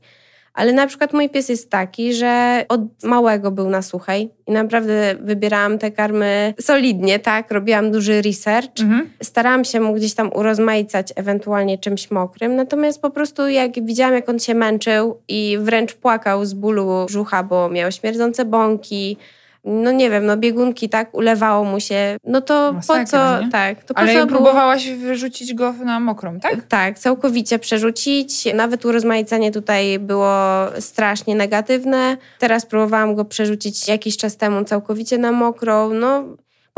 Ale 0.59 0.73
na 0.73 0.87
przykład 0.87 1.13
mój 1.13 1.29
pies 1.29 1.49
jest 1.49 1.71
taki, 1.71 2.15
że 2.15 2.65
od 2.69 2.81
małego 3.03 3.51
był 3.51 3.71
na 3.71 3.83
suchej 3.83 4.31
i 4.47 4.53
naprawdę 4.53 5.15
wybierałam 5.21 5.79
te 5.79 5.91
karmy 5.91 6.55
solidnie, 6.61 7.19
tak? 7.19 7.51
Robiłam 7.51 7.91
duży 7.91 8.23
research. 8.23 8.81
Mhm. 8.81 9.11
Starałam 9.23 9.65
się 9.65 9.81
mu 9.81 9.95
gdzieś 9.95 10.15
tam 10.15 10.31
urozmaicać 10.35 11.13
ewentualnie 11.17 11.79
czymś 11.79 12.11
mokrym, 12.11 12.57
natomiast 12.57 13.03
po 13.03 13.11
prostu 13.11 13.49
jak 13.49 13.85
widziałam, 13.85 14.15
jak 14.15 14.29
on 14.29 14.39
się 14.39 14.55
męczył 14.55 15.21
i 15.29 15.59
wręcz 15.61 15.95
płakał 15.95 16.45
z 16.45 16.55
bólu 16.55 17.07
brzucha, 17.07 17.43
bo 17.43 17.69
miał 17.69 17.93
śmierdzące 17.93 18.45
bąki, 18.45 19.17
no 19.65 19.91
nie 19.93 20.11
wiem, 20.11 20.27
no 20.27 20.37
biegunki, 20.37 20.89
tak, 20.89 21.15
ulewało 21.15 21.65
mu 21.65 21.81
się, 21.81 22.17
no 22.25 22.41
to 22.41 22.73
Masakra, 22.73 23.05
po 23.05 23.11
co, 23.11 23.45
nie? 23.45 23.51
tak, 23.51 23.85
to 23.85 23.95
po 23.95 24.01
Ale 24.01 24.13
co 24.15 24.27
było- 24.27 24.39
próbowałaś 24.41 24.91
wyrzucić 24.91 25.55
go 25.55 25.73
na 25.73 26.01
mokrą, 26.01 26.41
tak? 26.41 26.63
tak, 26.69 26.99
całkowicie 26.99 27.59
przerzucić. 27.59 28.55
Nawet 28.55 28.85
urozmaicenie 28.85 29.53
tutaj 29.53 29.99
było 29.99 30.35
strasznie 30.79 31.35
negatywne. 31.35 32.17
Teraz 32.39 32.67
próbowałam 32.67 33.15
go 33.15 33.25
przerzucić 33.25 33.89
jakiś 33.89 34.17
czas 34.17 34.37
temu 34.37 34.65
całkowicie 34.65 35.19
na 35.19 35.33
mokrą. 35.33 35.95
No, 35.95 36.25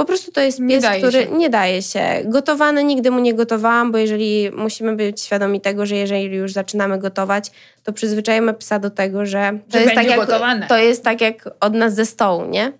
po 0.00 0.04
prostu 0.04 0.32
to 0.32 0.40
jest 0.40 0.60
Nie 0.60 0.74
pies, 0.74 0.82
daje 0.82 1.00
który 1.02 1.22
się. 1.24 1.30
nie 1.30 1.50
daje 1.50 1.82
się. 1.82 2.02
Gotowany 2.24 2.84
nigdy 2.84 3.10
mu 3.10 3.18
nie 3.18 3.34
gotowałam, 3.34 3.92
bo 3.92 3.98
jeżeli 3.98 4.50
musimy 4.50 4.96
być 4.96 5.20
świadomi 5.22 5.60
tego, 5.60 5.86
że 5.86 5.96
jeżeli 5.96 6.36
już 6.36 6.52
zaczynamy 6.52 6.98
gotować, 6.98 7.50
to 7.82 7.92
przyzwyczajamy 7.92 8.54
psa 8.54 8.78
do 8.78 8.90
tego, 8.90 9.26
że 9.26 9.58
to, 9.70 9.78
Że 9.78 9.84
jest, 9.84 9.94
tak 9.94 10.06
jak, 10.06 10.28
to 10.68 10.78
jest 10.78 11.04
tak 11.04 11.20
jak 11.20 11.48
od 11.60 11.74
nas 11.74 11.94
ze 11.94 12.06
stołu, 12.06 12.44
nie? 12.44 12.72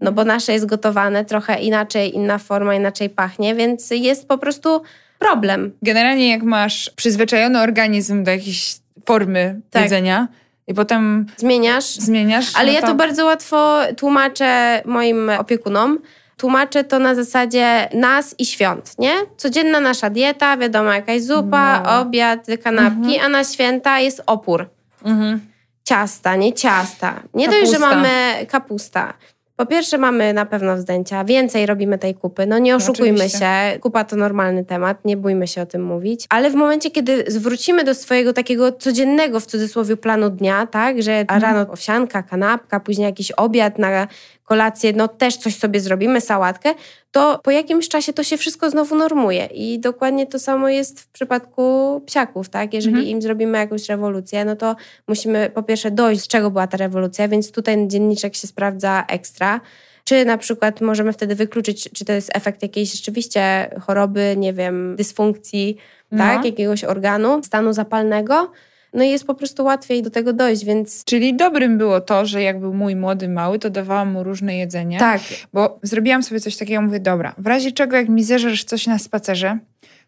No 0.00 0.12
bo 0.12 0.24
nasze 0.24 0.52
jest 0.52 0.66
gotowane 0.66 1.24
trochę 1.24 1.60
inaczej, 1.60 2.16
inna 2.16 2.38
forma, 2.38 2.74
inaczej 2.74 3.10
pachnie, 3.10 3.54
więc 3.54 3.90
jest 3.90 4.28
po 4.28 4.38
prostu 4.38 4.82
problem. 5.18 5.72
Generalnie 5.82 6.30
jak 6.30 6.42
masz 6.42 6.90
przyzwyczajony 6.90 7.60
organizm 7.60 8.24
do 8.24 8.30
jakiejś 8.30 8.76
formy 9.06 9.60
Tak. 9.70 9.82
jedzenia 9.82 10.28
i 10.66 10.74
potem 10.74 11.26
Zmieniasz, 11.36 11.84
zmieniasz. 11.84 12.52
Ale 12.54 12.66
no 12.66 12.72
ja 12.72 12.82
to 12.86 12.94
bardzo 12.94 13.24
łatwo 13.24 13.78
tłumaczę 13.96 14.82
moim 14.84 15.30
opiekunom. 15.30 15.98
Tłumaczę 16.36 16.84
to 16.84 16.98
na 16.98 17.14
zasadzie 17.14 17.88
nas 17.94 18.34
i 18.38 18.46
świąt, 18.46 18.98
nie? 18.98 19.14
Codzienna 19.36 19.80
nasza 19.80 20.10
dieta, 20.10 20.56
wiadomo, 20.56 20.92
jakaś 20.92 21.22
zupa, 21.22 21.80
No. 21.84 22.00
obiad, 22.00 22.46
kanapki, 22.64 23.18
a 23.18 23.28
na 23.28 23.44
święta 23.44 24.00
jest 24.00 24.22
opór. 24.26 24.68
Mhm. 25.04 25.40
Ciasta, 25.84 26.36
nie 26.36 26.52
ciasta. 26.52 27.22
Nie 27.34 27.48
dość, 27.48 27.66
że 27.72 27.78
Kapusta. 27.78 27.96
mamy 27.96 28.46
kapusta. 28.50 29.14
Po 29.56 29.66
pierwsze 29.66 29.98
mamy 29.98 30.32
na 30.32 30.46
pewno 30.46 30.76
wzdęcia, 30.76 31.24
więcej 31.24 31.66
robimy 31.66 31.98
tej 31.98 32.14
kupy. 32.14 32.46
No 32.46 32.58
nie 32.58 32.76
oszukujmy 32.76 33.14
oczywiście. 33.14 33.38
się, 33.38 33.78
kupa 33.80 34.04
to 34.04 34.16
normalny 34.16 34.64
temat, 34.64 35.04
nie 35.04 35.16
bójmy 35.16 35.48
się 35.48 35.62
o 35.62 35.66
tym 35.66 35.84
mówić. 35.84 36.26
Ale 36.28 36.50
w 36.50 36.54
momencie, 36.54 36.90
kiedy 36.90 37.24
zwrócimy 37.26 37.84
do 37.84 37.94
swojego 37.94 38.32
takiego 38.32 38.72
codziennego, 38.72 39.40
w 39.40 39.46
cudzysłowie, 39.46 39.96
planu 39.96 40.30
dnia, 40.30 40.66
tak, 40.66 41.02
że 41.02 41.24
rano 41.28 41.72
owsianka, 41.72 42.22
kanapka, 42.22 42.80
później 42.80 43.04
jakiś 43.04 43.30
obiad 43.30 43.78
na 43.78 44.08
kolację, 44.44 44.92
no 44.92 45.08
też 45.08 45.36
coś 45.36 45.56
sobie 45.56 45.80
zrobimy, 45.80 46.20
sałatkę, 46.20 46.74
to 47.14 47.38
po 47.42 47.50
jakimś 47.50 47.88
czasie 47.88 48.12
to 48.12 48.22
się 48.24 48.36
wszystko 48.36 48.70
znowu 48.70 48.94
normuje. 48.96 49.46
I 49.46 49.78
dokładnie 49.78 50.26
to 50.26 50.38
samo 50.38 50.68
jest 50.68 51.00
w 51.00 51.08
przypadku 51.08 51.62
psiaków, 52.06 52.48
tak? 52.48 52.74
Jeżeli 52.74 52.94
Mhm. 52.96 53.08
im 53.10 53.22
zrobimy 53.22 53.58
jakąś 53.58 53.88
rewolucję, 53.88 54.44
no 54.44 54.56
to 54.56 54.76
musimy 55.08 55.50
po 55.54 55.62
pierwsze 55.62 55.90
dojść, 55.90 56.22
z 56.22 56.28
czego 56.28 56.50
była 56.50 56.66
ta 56.66 56.76
rewolucja, 56.76 57.28
więc 57.28 57.50
tutaj 57.52 57.88
dzienniczek 57.88 58.34
się 58.36 58.46
sprawdza 58.46 59.04
ekstra. 59.08 59.60
Czy 60.04 60.24
na 60.24 60.38
przykład 60.38 60.80
możemy 60.80 61.12
wtedy 61.12 61.34
wykluczyć, 61.34 61.88
czy 61.94 62.04
to 62.04 62.12
jest 62.12 62.30
efekt 62.34 62.62
jakiejś 62.62 62.92
rzeczywiście 62.92 63.70
choroby, 63.80 64.34
nie 64.38 64.52
wiem, 64.52 64.96
dysfunkcji, 64.96 65.76
No. 66.12 66.18
tak? 66.18 66.44
Jakiegoś 66.44 66.84
organu, 66.84 67.40
stanu 67.42 67.72
zapalnego. 67.72 68.50
No 68.94 69.04
i 69.04 69.10
jest 69.10 69.26
po 69.26 69.34
prostu 69.34 69.64
łatwiej 69.64 70.02
do 70.02 70.10
tego 70.10 70.32
dojść, 70.32 70.64
więc 70.64 71.04
Czyli 71.04 71.36
dobrym 71.36 71.78
było 71.78 72.00
to, 72.00 72.26
że 72.26 72.42
jak 72.42 72.60
był 72.60 72.74
mój 72.74 72.96
młody 72.96 73.28
mały, 73.28 73.58
to 73.58 73.70
dawałam 73.70 74.12
mu 74.12 74.22
różne 74.24 74.56
jedzenie. 74.56 74.98
tak, 74.98 75.20
Bo 75.52 75.78
zrobiłam 75.82 76.22
sobie 76.22 76.40
coś 76.40 76.56
takiego, 76.56 76.82
mówię, 76.82 77.00
dobra, 77.00 77.34
w 77.38 77.46
razie 77.46 77.72
czego 77.72 77.96
jak 77.96 78.08
mi 78.08 78.24
zeżesz 78.24 78.64
coś 78.64 78.86
na 78.86 78.98
spacerze, 78.98 79.58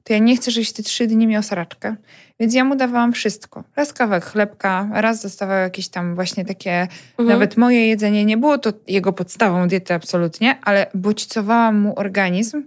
to 0.05 0.13
ja 0.13 0.19
nie 0.19 0.37
chcę, 0.37 0.51
żebyś 0.51 0.73
ty 0.73 0.83
trzy 0.83 1.07
dni 1.07 1.27
miał 1.27 1.43
saraczkę. 1.43 1.97
Więc 2.41 2.55
ja 2.55 2.65
mu 2.65 2.77
dawałam 2.77 3.13
wszystko. 3.13 3.65
Raz 3.77 3.93
kawałek 3.93 4.25
chlebka, 4.25 4.89
raz 4.93 5.23
dostawał 5.23 5.59
jakieś 5.59 5.89
tam 5.89 6.15
właśnie 6.15 6.45
takie, 6.45 6.89
Mhm. 7.19 7.29
nawet 7.29 7.57
moje 7.57 7.87
jedzenie. 7.87 8.25
Nie 8.25 8.37
było 8.37 8.59
to 8.59 8.73
jego 8.89 9.13
podstawą 9.13 9.69
diety 9.69 9.95
absolutnie, 9.95 10.59
ale 10.63 10.87
bodźcowałam 10.95 11.81
mu 11.81 11.99
organizm 11.99 12.63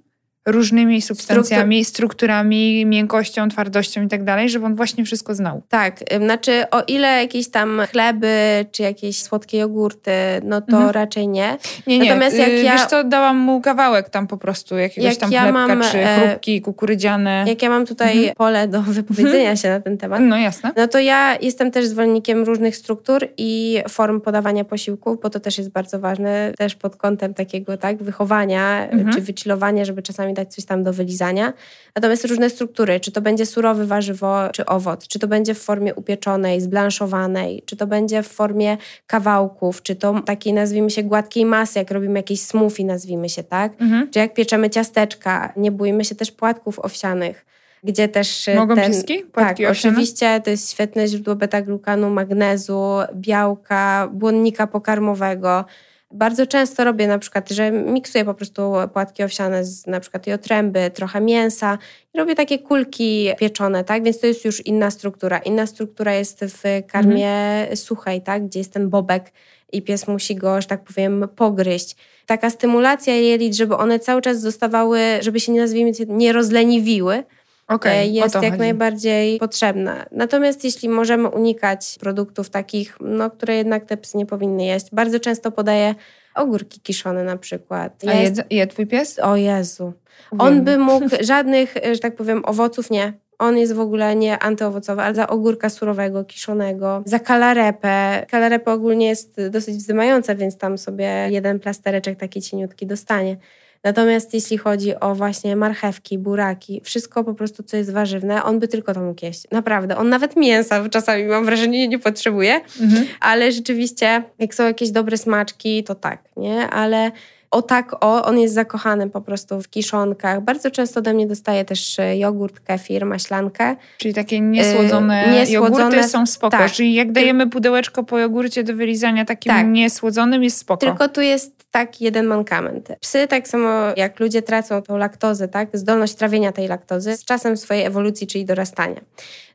różnymi 0.52 1.02
substancjami, 1.02 1.86
strukturami, 1.86 2.86
miękkością, 2.86 3.50
twardością 3.50 4.04
i 4.04 4.08
tak 4.08 4.24
dalej, 4.24 4.50
żeby 4.50 4.66
on 4.66 4.76
właśnie 4.76 5.06
wszystko 5.06 5.36
znał. 5.36 5.62
Tak, 5.70 6.00
znaczy 6.18 6.64
o 6.72 6.82
ile 6.88 7.08
jakieś 7.22 7.50
tam 7.50 7.82
chleby 7.92 8.66
czy 8.72 8.84
jakieś 8.84 9.22
słodkie 9.22 9.58
jogurty, 9.58 10.12
no 10.44 10.62
to 10.62 10.72
Mhm. 10.76 10.90
raczej 10.92 11.28
nie. 11.28 11.58
Nie, 11.88 12.00
nie. 12.00 12.10
Natomiast 12.10 12.38
jak 12.38 12.50
y, 12.50 12.62
ja- 12.64 12.74
Wiesz 12.74 12.86
co, 12.86 13.04
dałam 13.04 13.38
mu 13.38 13.62
kawałek 13.62 14.10
tam 14.10 14.28
po 14.28 14.38
prostu, 14.38 14.78
jakiegoś 14.78 15.10
Jak 15.12 15.20
tam 15.20 15.32
ja 15.32 15.42
chlebka, 15.42 15.68
mam, 15.68 15.82
czy 15.92 15.98
e, 16.00 16.20
chrupki 16.28 16.62
kukurydziane. 16.62 17.44
Jak 17.48 17.62
ja 17.62 17.70
mam 17.70 17.86
tutaj 17.86 18.18
Mhm. 18.18 18.36
pole 18.36 18.68
do 18.68 18.82
wypowiedzenia 18.82 19.56
się 19.56 19.70
na 19.70 19.80
ten 19.80 19.98
temat, 19.98 20.22
No 20.22 20.38
jasne. 20.38 20.72
no 20.78 20.88
to 20.88 21.00
ja 21.00 21.38
jestem 21.42 21.72
też 21.72 21.86
zwolennikiem 21.86 22.44
różnych 22.44 22.76
struktur 22.76 23.28
i 23.38 23.80
form 23.90 24.22
podawania 24.22 24.66
posiłków, 24.66 25.22
bo 25.22 25.30
to 25.30 25.40
też 25.40 25.58
jest 25.58 25.70
bardzo 25.72 26.00
ważne, 26.00 26.52
też 26.58 26.76
pod 26.76 26.96
kątem 26.96 27.34
takiego 27.34 27.78
tak 27.78 28.04
wychowania 28.04 28.88
Mhm. 28.90 29.14
czy 29.14 29.22
wychillowania, 29.22 29.86
żeby 29.86 30.02
czasami 30.02 30.34
dać 30.40 30.54
coś 30.56 30.66
tam 30.66 30.84
do 30.84 30.94
wylizania. 30.94 31.54
Natomiast 31.96 32.26
różne 32.26 32.50
struktury, 32.50 33.00
czy 33.00 33.12
to 33.12 33.22
będzie 33.22 33.46
surowe 33.46 33.86
warzywo, 33.86 34.50
czy 34.54 34.66
owoc, 34.66 35.08
czy 35.08 35.20
to 35.20 35.28
będzie 35.28 35.54
w 35.54 35.60
formie 35.60 35.96
upieczonej, 35.96 36.62
zblanszowanej, 36.62 37.64
czy 37.66 37.76
to 37.76 37.88
będzie 37.88 38.24
w 38.24 38.28
formie 38.28 38.78
kawałków, 39.08 39.82
czy 39.82 39.96
to 39.96 40.22
takiej 40.26 40.54
nazwijmy 40.54 40.90
się 40.90 41.04
gładkiej 41.04 41.46
masy, 41.46 41.80
jak 41.80 41.92
robimy 41.92 42.20
jakieś 42.20 42.42
smoothie, 42.42 42.86
nazwijmy 42.86 43.30
się, 43.30 43.44
tak? 43.44 43.82
Mhm. 43.82 44.12
Czy 44.12 44.20
jak 44.20 44.34
pieczemy 44.34 44.70
ciasteczka, 44.70 45.54
nie 45.58 45.72
bójmy 45.72 46.06
się 46.06 46.16
też 46.16 46.32
płatków 46.32 46.80
owsianych, 46.80 47.46
gdzie 47.84 48.08
też 48.08 48.48
e, 48.48 48.56
Mogą 48.56 48.76
ten... 48.76 48.92
pieski? 48.92 49.24
Tak, 49.34 49.52
owsiane? 49.52 49.72
oczywiście 49.72 50.42
to 50.44 50.50
jest 50.50 50.72
świetne 50.72 51.08
źródło 51.08 51.36
beta-glukanu, 51.36 52.10
magnezu, 52.10 52.84
białka, 53.16 54.10
błonnika 54.14 54.68
pokarmowego. 54.68 55.66
Bardzo 56.12 56.48
często 56.48 56.84
robię 56.84 57.08
na 57.08 57.20
przykład, 57.20 57.50
że 57.50 57.72
miksuję 57.72 58.26
po 58.26 58.34
prostu 58.34 58.74
płatki 58.94 59.24
owsiane 59.24 59.66
z 59.66 59.88
na 59.88 60.00
przykład 60.00 60.28
i 60.28 60.32
otręby, 60.32 60.92
trochę 60.94 61.22
mięsa 61.22 61.78
i 62.14 62.18
robię 62.18 62.36
takie 62.36 62.60
kulki 62.60 63.30
pieczone, 63.38 63.84
tak? 63.84 64.04
Więc 64.04 64.20
to 64.20 64.28
jest 64.28 64.46
już 64.46 64.66
inna 64.66 64.92
struktura. 64.92 65.38
Inna 65.38 65.68
struktura 65.68 66.14
jest 66.14 66.40
w 66.48 66.64
karmie 66.88 67.68
suchej, 67.76 68.22
tak? 68.22 68.46
Gdzie 68.46 68.60
jest 68.60 68.74
ten 68.74 68.90
bobek 68.90 69.32
i 69.72 69.82
pies 69.82 70.08
musi 70.08 70.36
go, 70.36 70.62
że 70.62 70.68
tak 70.68 70.84
powiem, 70.84 71.28
pogryźć. 71.36 71.96
Taka 72.26 72.50
stymulacja 72.50 73.16
jelit, 73.16 73.56
żeby 73.56 73.78
one 73.78 74.00
cały 74.00 74.22
czas 74.22 74.42
zostawały, 74.42 75.00
żeby 75.22 75.40
się 75.40 75.52
nazwijmy, 75.52 75.92
nie 76.08 76.34
rozleniwiły, 76.34 77.24
Okej, 77.70 78.08
e, 78.10 78.12
jest 78.12 78.36
jak 78.36 78.44
chodzi. 78.44 78.58
najbardziej 78.58 79.40
potrzebna. 79.40 80.06
Natomiast 80.12 80.64
jeśli 80.64 80.90
możemy 80.90 81.28
unikać 81.30 81.98
produktów 82.00 82.50
takich, 82.50 82.98
no, 83.02 83.30
które 83.32 83.56
jednak 83.56 83.86
te 83.86 83.98
psy 83.98 84.18
nie 84.18 84.26
powinny 84.26 84.66
jeść, 84.66 84.86
bardzo 84.92 85.20
często 85.20 85.52
podaję 85.52 85.96
ogórki 86.36 86.80
kiszone 86.82 87.24
na 87.24 87.38
przykład. 87.38 87.94
A 88.08 88.12
Ja 88.14 88.22
jedz, 88.22 88.42
je 88.50 88.68
twój 88.68 88.88
pies? 88.88 89.00
jest, 89.10 89.20
o 89.20 89.36
Jezu. 89.36 89.94
On 90.32 90.40
Uwielbiam. 90.40 90.66
by 90.66 90.78
mógł 90.78 91.06
żadnych, 91.22 91.78
e, 91.78 91.96
że 91.96 92.00
tak 92.00 92.16
powiem, 92.16 92.42
owoców 92.46 92.90
nie. 92.92 93.14
On 93.40 93.58
jest 93.58 93.74
w 93.74 93.80
ogóle 93.80 94.16
nie 94.16 94.40
antyowocowy, 94.40 95.02
ale 95.02 95.16
za 95.16 95.28
ogórka 95.28 95.70
surowego, 95.70 96.24
kiszonego, 96.24 97.04
za 97.06 97.20
kalarepę. 97.20 98.26
Kalarepę 98.30 98.72
ogólnie 98.72 99.08
jest 99.08 99.38
dosyć 99.50 99.76
wzdymająca, 99.76 100.36
więc 100.36 100.58
tam 100.58 100.78
sobie 100.78 101.28
jeden 101.30 101.60
plastereczek 101.60 102.20
taki 102.20 102.42
cieniutki 102.42 102.86
dostanie. 102.88 103.38
Natomiast 103.84 104.34
jeśli 104.34 104.58
chodzi 104.58 105.00
o 105.00 105.16
właśnie 105.16 105.56
marchewki, 105.56 106.18
buraki, 106.18 106.82
wszystko 106.84 107.24
po 107.24 107.34
prostu, 107.34 107.64
co 107.64 107.78
jest 107.78 107.92
warzywne, 107.92 108.44
on 108.44 108.60
by 108.60 108.68
tylko 108.68 108.94
to 108.94 109.02
mógł 109.02 109.26
jeść. 109.26 109.44
Naprawdę. 109.52 109.98
On 109.98 110.10
nawet 110.10 110.36
mięsa 110.36 110.90
czasami, 110.90 111.24
mam 111.24 111.46
wrażenie, 111.46 111.88
nie 111.88 112.00
potrzebuje, 112.00 112.62
Mhm. 112.82 113.06
ale 113.20 113.52
rzeczywiście, 113.52 114.24
jak 114.40 114.56
są 114.56 114.64
jakieś 114.66 114.92
dobre 114.92 115.18
smaczki, 115.18 115.84
to 115.84 115.96
tak, 115.96 116.20
nie? 116.38 116.70
Ale 116.70 117.12
o 117.52 117.62
tak, 117.62 117.96
o, 118.04 118.26
on 118.26 118.40
jest 118.40 118.54
zakochany 118.54 119.10
po 119.10 119.22
prostu 119.22 119.62
w 119.62 119.70
kiszonkach. 119.70 120.42
Bardzo 120.44 120.72
często 120.72 121.00
ode 121.00 121.14
mnie 121.14 121.28
dostaje 121.28 121.66
też 121.66 122.00
e, 122.00 122.18
jogurt, 122.18 122.60
kefir, 122.60 123.06
maślankę. 123.06 123.76
Czyli 123.98 124.14
takie 124.14 124.40
niesłodzone, 124.40 125.24
Yy, 125.28 125.34
niesłodzone- 125.42 125.52
jogurty 125.80 126.04
są 126.04 126.26
spoko. 126.26 126.58
tak. 126.58 126.72
Czyli 126.72 126.94
jak 126.94 127.12
dajemy 127.12 127.48
pudełeczko 127.50 128.04
po 128.04 128.20
jogurcie 128.20 128.64
do 128.64 128.74
wylizania 128.76 129.26
takim 129.26 129.52
Tak. 129.54 129.68
niesłodzonym 129.68 130.44
jest 130.44 130.58
spoko. 130.58 130.86
Tylko 130.86 131.08
tu 131.10 131.22
jest 131.22 131.60
tak 131.72 132.02
jeden 132.02 132.26
mankament. 132.26 132.88
Psy, 133.00 133.28
tak 133.28 133.48
samo 133.48 133.70
jak 133.98 134.20
ludzie 134.20 134.42
tracą 134.42 134.82
tą 134.82 134.98
laktozę, 134.98 135.48
tak, 135.48 135.70
zdolność 135.74 136.16
trawienia 136.16 136.52
tej 136.52 136.68
laktozy 136.68 137.18
z 137.18 137.26
czasem 137.26 137.58
swojej 137.58 137.86
ewolucji, 137.86 138.28
czyli 138.28 138.46
dorastania. 138.46 139.02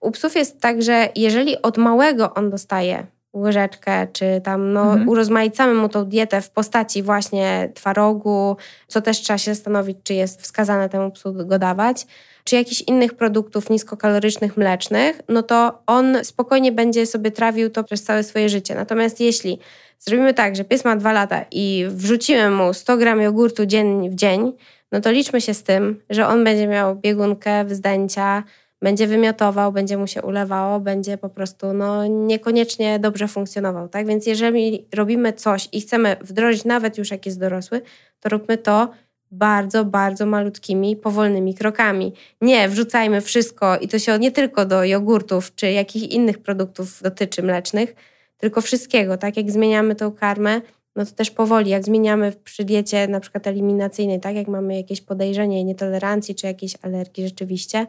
U 0.01 0.11
psów 0.11 0.37
jest 0.37 0.61
tak, 0.61 0.83
że 0.83 1.09
jeżeli 1.17 1.63
od 1.63 1.79
małego 1.79 2.35
on 2.35 2.51
dostaje 2.51 3.07
łyżeczkę, 3.35 4.07
czy 4.13 4.41
tam 4.45 4.73
no, 4.73 4.83
Mhm. 4.83 5.09
urozmaicamy 5.09 5.75
mu 5.75 5.89
tą 5.89 6.05
dietę 6.05 6.41
w 6.41 6.51
postaci 6.51 7.03
właśnie 7.03 7.71
twarogu, 7.75 8.57
co 8.89 9.01
też 9.01 9.21
trzeba 9.21 9.39
się 9.39 9.55
zastanowić, 9.55 9.99
czy 10.05 10.15
jest 10.15 10.43
wskazane 10.43 10.89
temu 10.89 11.11
psu 11.11 11.35
go 11.35 11.59
dawać, 11.59 12.07
czy 12.45 12.57
jakichś 12.57 12.81
innych 12.81 13.15
produktów 13.15 13.71
niskokalorycznych, 13.71 14.57
mlecznych, 14.57 15.21
no 15.29 15.43
to 15.43 15.83
on 15.87 16.17
spokojnie 16.25 16.73
będzie 16.73 17.07
sobie 17.07 17.31
trawił 17.31 17.71
to 17.71 17.85
przez 17.85 18.03
całe 18.03 18.23
swoje 18.23 18.49
życie. 18.49 18.75
Natomiast 18.75 19.21
jeśli 19.21 19.59
zrobimy 19.99 20.35
tak, 20.35 20.57
że 20.57 20.65
pies 20.65 20.85
ma 20.85 20.97
dwa 20.97 21.13
lata 21.13 21.45
i 21.51 21.85
wrzucimy 21.89 22.51
mu 22.51 22.75
100 22.75 22.97
gram 22.97 23.21
jogurtu 23.21 23.67
dzień 23.67 24.11
w 24.11 24.15
dzień, 24.15 24.53
no 24.93 25.01
to 25.01 25.11
liczmy 25.11 25.41
się 25.41 25.55
z 25.55 25.63
tym, 25.63 26.01
że 26.11 26.27
on 26.27 26.45
będzie 26.45 26.67
miał 26.67 26.97
biegunkę, 26.97 27.65
wzdęcia, 27.65 28.43
będzie 28.85 29.07
wymiotował, 29.07 29.73
będzie 29.73 29.97
mu 29.97 30.07
się 30.07 30.23
ulewało, 30.23 30.81
będzie 30.81 31.19
po 31.19 31.29
prostu 31.29 31.73
no, 31.73 32.07
niekoniecznie 32.07 32.99
dobrze 32.99 33.29
funkcjonował. 33.29 33.89
Tak? 33.89 34.07
Więc 34.07 34.27
jeżeli 34.27 34.87
robimy 34.95 35.33
coś 35.33 35.69
i 35.73 35.81
chcemy 35.81 36.17
wdrożyć 36.21 36.65
nawet 36.65 36.99
już 36.99 37.11
jak 37.11 37.27
jest 37.27 37.41
dorosły, 37.41 37.83
to 38.21 38.29
róbmy 38.29 38.59
to 38.59 38.91
bardzo, 39.31 39.85
bardzo 39.85 40.27
malutkimi, 40.27 40.97
powolnymi 40.97 41.55
krokami. 41.55 42.13
Nie 42.41 42.69
wrzucajmy 42.69 43.21
wszystko 43.21 43.77
i 43.79 43.89
to 43.89 43.99
się 43.99 44.19
nie 44.19 44.33
tylko 44.33 44.65
do 44.65 44.85
jogurtów 44.85 45.55
czy 45.55 45.71
jakichś 45.71 46.07
innych 46.07 46.39
produktów 46.39 47.03
dotyczy 47.03 47.43
mlecznych, 47.43 47.95
tylko 48.39 48.61
wszystkiego. 48.61 49.17
Tak 49.17 49.37
jak 49.37 49.51
zmieniamy 49.51 49.95
tą 49.95 50.13
karmę, 50.13 50.61
no 50.97 51.05
to 51.05 51.13
też 51.13 51.31
powoli, 51.31 51.71
jak 51.71 51.85
zmieniamy 51.85 52.33
przy 52.45 52.65
diecie 52.65 53.09
na 53.09 53.21
przykład 53.21 53.47
eliminacyjnej, 53.47 54.21
tak 54.21 54.35
jak 54.37 54.49
mamy 54.49 54.77
jakieś 54.77 55.01
podejrzenie 55.01 55.65
nietolerancji 55.65 56.35
czy 56.35 56.47
jakiejś 56.47 56.75
alergii 56.83 57.25
rzeczywiście, 57.25 57.87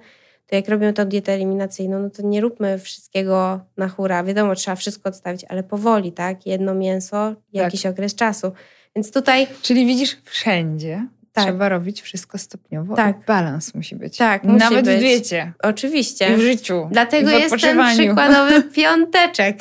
to 0.48 0.56
jak 0.56 0.70
robimy 0.70 0.94
tą 0.94 1.06
dietę 1.06 1.34
eliminacyjną, 1.34 2.00
no 2.00 2.10
to 2.10 2.22
nie 2.22 2.42
róbmy 2.42 2.80
wszystkiego 2.80 3.60
na 3.78 3.88
hura. 3.88 4.24
Wiadomo, 4.24 4.56
trzeba 4.56 4.76
wszystko 4.76 5.10
odstawić, 5.10 5.46
ale 5.50 5.64
powoli, 5.64 6.12
tak? 6.12 6.46
Jedno 6.46 6.76
mięso, 6.76 7.36
jakiś 7.54 7.82
tak. 7.82 7.92
okres 7.92 8.16
czasu. 8.16 8.52
Więc 8.96 9.12
tutaj... 9.12 9.48
Czyli 9.62 9.86
widzisz, 9.86 10.18
wszędzie 10.24 11.08
tak. 11.36 11.44
Trzeba 11.44 11.70
robić 11.70 12.02
wszystko 12.02 12.38
stopniowo. 12.38 12.96
Tak. 12.96 13.26
balans 13.28 13.76
musi 13.76 13.96
być. 13.96 14.18
Tak, 14.18 14.44
musi 14.44 14.60
Nawet 14.60 14.86
być. 14.86 14.96
w 14.96 15.00
diecie. 15.00 15.54
Oczywiście. 15.64 16.34
I 16.34 16.36
w 16.36 16.42
życiu. 16.42 16.88
Dlatego 16.92 17.30
jest 17.32 17.62
ten 17.62 17.82
przykładowy 17.94 18.64
piąteczek. 18.76 19.60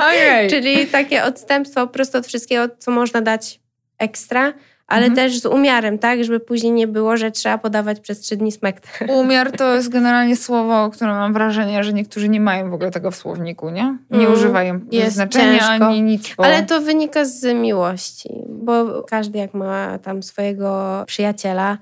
Ojej. 0.00 0.48
Czyli 0.52 0.86
takie 0.86 1.24
odstępstwo 1.24 1.86
prosto 1.86 2.18
od 2.18 2.26
wszystkiego, 2.26 2.68
co 2.78 2.90
można 2.90 3.20
dać 3.20 3.60
ekstra, 3.98 4.52
ale 4.86 5.06
mhm. 5.06 5.16
też 5.16 5.40
z 5.40 5.46
umiarem, 5.46 5.98
tak, 5.98 6.24
żeby 6.24 6.40
później 6.40 6.72
nie 6.72 6.86
było, 6.86 7.16
że 7.16 7.30
trzeba 7.30 7.58
podawać 7.58 8.00
przez 8.00 8.20
trzy 8.20 8.36
dni 8.36 8.52
smekt. 8.52 8.98
Umiar 9.20 9.52
to 9.52 9.74
jest 9.74 9.88
generalnie 9.88 10.36
słowo, 10.36 10.90
które 10.90 11.10
mam 11.10 11.32
wrażenie, 11.32 11.84
że 11.84 11.92
niektórzy 11.92 12.28
nie 12.28 12.40
mają 12.40 12.70
w 12.70 12.74
ogóle 12.74 12.90
tego 12.90 13.10
w 13.10 13.16
słowniku, 13.16 13.70
nie? 13.70 13.98
Nie 14.10 14.20
mm, 14.20 14.32
używają 14.32 14.80
jest 14.92 15.14
znaczenia 15.14 15.58
ciężko. 15.58 15.86
ani 15.86 16.02
nic. 16.02 16.34
Bo... 16.36 16.44
Ale 16.44 16.62
to 16.62 16.80
wynika 16.80 17.24
z 17.24 17.54
miłości, 17.54 18.28
bo 18.48 19.02
każdy 19.02 19.38
jak 19.38 19.54
ma 19.54 19.98
tam 19.98 20.22
swojego 20.22 21.04
przyjaciela, 21.06 21.78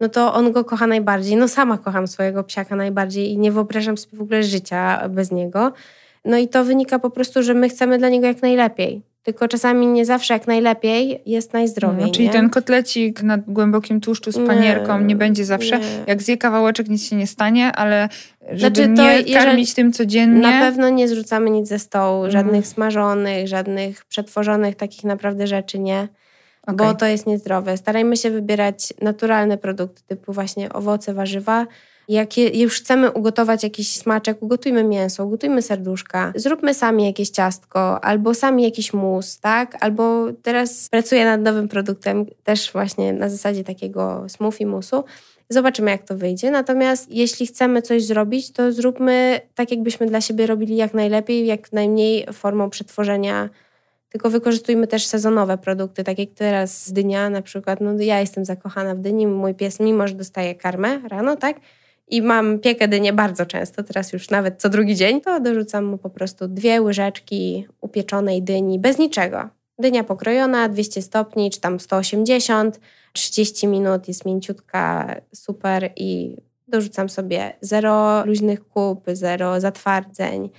no 0.00 0.08
to 0.08 0.34
on 0.34 0.52
go 0.52 0.64
kocha 0.64 0.86
najbardziej. 0.86 1.36
No 1.36 1.48
sama 1.48 1.78
kocham 1.78 2.06
swojego 2.06 2.44
psiaka 2.44 2.76
najbardziej 2.76 3.32
i 3.32 3.38
nie 3.38 3.52
wyobrażam 3.52 3.98
sobie 3.98 4.18
w 4.18 4.20
ogóle 4.20 4.42
życia 4.42 5.08
bez 5.08 5.32
niego. 5.32 5.72
No 6.24 6.36
i 6.36 6.48
to 6.48 6.64
wynika 6.64 6.98
po 6.98 7.10
prostu, 7.10 7.42
że 7.42 7.54
my 7.54 7.68
chcemy 7.68 7.98
dla 7.98 8.08
niego 8.08 8.26
jak 8.26 8.42
najlepiej. 8.42 9.02
Tylko 9.26 9.48
czasami 9.48 9.86
nie 9.86 10.04
zawsze 10.04 10.34
jak 10.34 10.46
najlepiej 10.46 11.22
jest 11.26 11.52
najzdrowiej. 11.52 12.06
No, 12.06 12.12
czyli 12.12 12.24
nie? 12.24 12.32
ten 12.32 12.50
kotlecik 12.50 13.22
na 13.22 13.38
głębokim 13.38 14.00
tłuszczu 14.00 14.32
z 14.32 14.46
panierką 14.46 14.98
nie, 14.98 15.04
nie 15.04 15.16
będzie 15.16 15.44
zawsze. 15.44 15.78
Nie. 15.78 15.84
Jak 16.06 16.22
zje 16.22 16.36
kawałeczek, 16.36 16.88
nic 16.88 17.08
się 17.08 17.16
nie 17.16 17.26
stanie, 17.26 17.72
ale 17.72 18.08
żeby 18.52 18.84
znaczy 18.84 18.88
nie 19.26 19.34
karmić 19.34 19.74
tym 19.74 19.92
codziennie. 19.92 20.40
Na 20.40 20.60
pewno 20.60 20.88
nie 20.88 21.08
zrzucamy 21.08 21.50
nic 21.50 21.68
ze 21.68 21.78
stołu, 21.78 22.20
mm. 22.20 22.30
żadnych 22.30 22.66
smażonych, 22.66 23.48
żadnych 23.48 24.04
przetworzonych 24.04 24.76
takich 24.76 25.04
naprawdę 25.04 25.46
rzeczy 25.46 25.78
nie. 25.78 26.08
Okay. 26.62 26.76
Bo 26.76 26.94
to 26.94 27.06
jest 27.06 27.26
niezdrowe. 27.26 27.76
Starajmy 27.76 28.16
się 28.16 28.30
wybierać 28.30 28.94
naturalne 29.02 29.58
produkty, 29.58 30.02
typu 30.06 30.32
właśnie 30.32 30.72
owoce, 30.72 31.14
warzywa, 31.14 31.66
jak 32.08 32.38
już 32.38 32.80
chcemy 32.80 33.10
ugotować 33.10 33.62
jakiś 33.62 33.96
smaczek, 33.96 34.42
ugotujmy 34.42 34.84
mięso, 34.84 35.24
ugotujmy 35.24 35.62
serduszka, 35.62 36.32
zróbmy 36.36 36.74
sami 36.74 37.04
jakieś 37.04 37.30
ciastko, 37.30 38.04
albo 38.04 38.34
sami 38.34 38.62
jakiś 38.62 38.92
mus, 38.92 39.40
tak? 39.40 39.76
Albo 39.80 40.32
teraz 40.42 40.88
pracuję 40.88 41.24
nad 41.24 41.40
nowym 41.40 41.68
produktem, 41.68 42.26
też 42.44 42.72
właśnie 42.72 43.12
na 43.12 43.28
zasadzie 43.28 43.64
takiego 43.64 44.24
smoothie 44.28 44.66
musu. 44.66 45.04
Zobaczymy, 45.48 45.90
jak 45.90 46.02
to 46.02 46.16
wyjdzie. 46.16 46.50
Natomiast 46.50 47.10
jeśli 47.10 47.46
chcemy 47.46 47.82
coś 47.82 48.04
zrobić, 48.04 48.52
to 48.52 48.72
zróbmy 48.72 49.40
tak, 49.54 49.70
jakbyśmy 49.70 50.06
dla 50.06 50.20
siebie 50.20 50.46
robili 50.46 50.76
jak 50.76 50.94
najlepiej, 50.94 51.46
jak 51.46 51.72
najmniej 51.72 52.26
formą 52.32 52.70
przetworzenia 52.70 53.50
tylko 54.08 54.30
wykorzystujmy 54.30 54.86
też 54.86 55.06
sezonowe 55.06 55.58
produkty, 55.58 56.04
tak 56.04 56.18
jak 56.18 56.28
teraz 56.34 56.92
dynia 56.92 57.30
na 57.30 57.42
przykład. 57.42 57.80
No 57.80 57.92
ja 58.00 58.20
jestem 58.20 58.44
zakochana 58.44 58.94
w 58.94 58.98
dyni, 58.98 59.26
mój 59.26 59.54
pies, 59.54 59.80
mimo 59.80 60.08
że 60.08 60.14
dostaje 60.14 60.54
karmę 60.54 61.00
rano, 61.08 61.36
tak, 61.36 61.56
i 62.08 62.22
mam 62.22 62.58
piekę 62.58 62.88
dynię 62.88 63.12
bardzo 63.12 63.46
często, 63.46 63.82
teraz 63.82 64.12
już 64.12 64.30
nawet 64.30 64.60
co 64.62 64.68
drugi 64.68 64.96
dzień, 64.96 65.20
to 65.20 65.40
dorzucam 65.40 65.84
mu 65.84 65.98
po 65.98 66.10
prostu 66.10 66.48
dwie 66.48 66.82
łyżeczki 66.82 67.66
upieczonej 67.80 68.42
dyni 68.42 68.78
bez 68.78 68.98
niczego. 68.98 69.48
Dynia 69.78 70.04
pokrojona, 70.04 70.68
200 70.68 71.02
stopni, 71.02 71.50
czy 71.50 71.60
tam 71.60 71.80
180, 71.80 72.80
30 73.12 73.66
minut, 73.66 74.08
jest 74.08 74.24
mięciutka, 74.24 75.14
super 75.34 75.92
i 75.96 76.36
dorzucam 76.68 77.08
sobie 77.08 77.52
zero 77.60 78.24
luźnych 78.26 78.68
kup, 78.68 79.04
zero 79.12 79.60
zatwardzeń, 79.60 80.50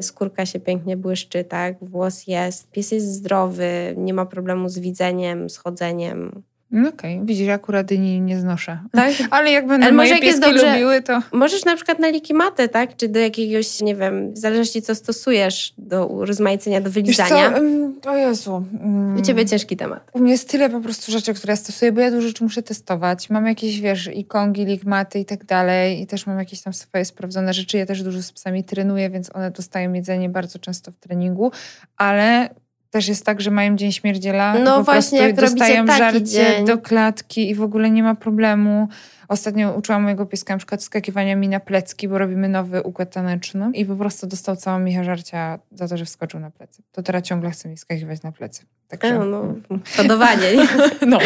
skórka 0.00 0.46
się 0.46 0.60
pięknie 0.60 0.96
błyszczy, 0.96 1.44
tak, 1.44 1.76
włos 1.84 2.26
jest, 2.26 2.70
pies 2.70 2.92
jest 2.92 3.12
zdrowy, 3.12 3.94
nie 3.96 4.14
ma 4.14 4.26
problemu 4.26 4.68
z 4.68 4.78
widzeniem, 4.78 5.50
z 5.50 5.56
chodzeniem, 5.56 6.42
okej, 6.72 6.88
okay. 6.88 7.20
widzisz, 7.26 7.48
akurat 7.48 7.86
dyni 7.86 8.20
nie 8.20 8.40
znoszę. 8.40 8.78
Tak? 8.92 9.12
Ale 9.30 9.50
jak 9.50 9.66
będą 9.66 9.86
Ale 9.86 9.94
moje 9.94 10.10
jak 10.10 10.20
pieski 10.20 10.40
dobrze, 10.40 10.72
lubiły, 10.72 11.02
to... 11.02 11.22
Możesz 11.32 11.64
na 11.64 11.76
przykład 11.76 11.98
na 11.98 12.08
likimatę, 12.08 12.68
tak? 12.68 12.96
Czy 12.96 13.08
do 13.08 13.18
jakiegoś, 13.18 13.80
nie 13.80 13.94
wiem, 13.94 14.32
w 14.32 14.38
zależności 14.38 14.82
co 14.82 14.94
stosujesz 14.94 15.74
do 15.78 16.06
urozmaicenia, 16.06 16.80
do 16.80 16.90
wylizania. 16.90 17.52
Co? 18.02 18.10
O 18.10 18.16
Jezu. 18.16 18.64
U 19.18 19.22
Ciebie 19.22 19.46
ciężki 19.46 19.76
temat. 19.76 20.10
U 20.12 20.18
mnie 20.18 20.32
jest 20.32 20.50
tyle 20.50 20.70
po 20.70 20.80
prostu 20.80 21.12
rzeczy, 21.12 21.34
które 21.34 21.52
ja 21.52 21.56
stosuję, 21.56 21.92
bo 21.92 22.00
ja 22.00 22.10
dużo 22.10 22.28
rzeczy 22.28 22.44
muszę 22.44 22.62
testować. 22.62 23.30
Mam 23.30 23.46
jakieś, 23.46 23.80
wiesz, 23.80 24.10
ikongi, 24.14 24.64
ligmaty 24.64 25.18
i 25.18 25.24
tak 25.24 25.44
dalej 25.44 26.00
i 26.00 26.06
też 26.06 26.26
mam 26.26 26.38
jakieś 26.38 26.62
tam 26.62 26.72
swoje 26.72 27.04
sprawdzone 27.04 27.54
rzeczy. 27.54 27.78
Ja 27.78 27.86
też 27.86 28.02
dużo 28.02 28.22
z 28.22 28.32
psami 28.32 28.64
trenuję, 28.64 29.10
więc 29.10 29.36
one 29.36 29.50
dostają 29.50 29.92
jedzenie 29.92 30.28
bardzo 30.28 30.58
często 30.58 30.92
w 30.92 30.96
treningu, 30.96 31.52
ale 31.96 32.48
też 32.90 33.08
jest 33.08 33.26
tak, 33.26 33.40
że 33.40 33.50
mają 33.50 33.76
dzień 33.76 33.92
śmierdziela. 33.92 34.58
No 34.58 34.84
właśnie, 34.84 35.18
jak 35.18 35.36
dostają 35.36 35.86
żarcie 35.86 36.64
do 36.66 36.78
klatki 36.78 37.50
i 37.50 37.54
w 37.54 37.62
ogóle 37.62 37.90
nie 37.90 38.02
ma 38.02 38.14
problemu. 38.14 38.88
Ostatnio 39.28 39.72
uczyłam 39.72 40.02
mojego 40.02 40.26
pieska 40.26 40.54
na 40.54 40.58
przykład 40.58 40.82
skakiwania 40.82 41.36
mi 41.36 41.48
na 41.48 41.60
plecki, 41.60 42.08
bo 42.08 42.18
robimy 42.18 42.48
nowy 42.48 42.82
układ 42.82 43.10
taneczny 43.10 43.70
i 43.74 43.84
po 43.84 43.96
prostu 43.96 44.26
dostał 44.26 44.56
całą 44.56 44.78
micha 44.78 45.04
żarcia 45.04 45.58
za 45.72 45.88
to, 45.88 45.96
że 45.96 46.04
wskoczył 46.04 46.40
na 46.40 46.50
plecy. 46.50 46.82
To 46.92 47.02
teraz 47.02 47.22
ciągle 47.22 47.50
chce 47.50 47.68
mi 47.68 47.76
skakiwać 47.76 48.22
na 48.22 48.32
plecy. 48.32 48.66
Także... 48.88 49.18
No, 49.18 49.24
no, 49.70 49.78
hodowanie. 49.96 50.52
no. 51.06 51.18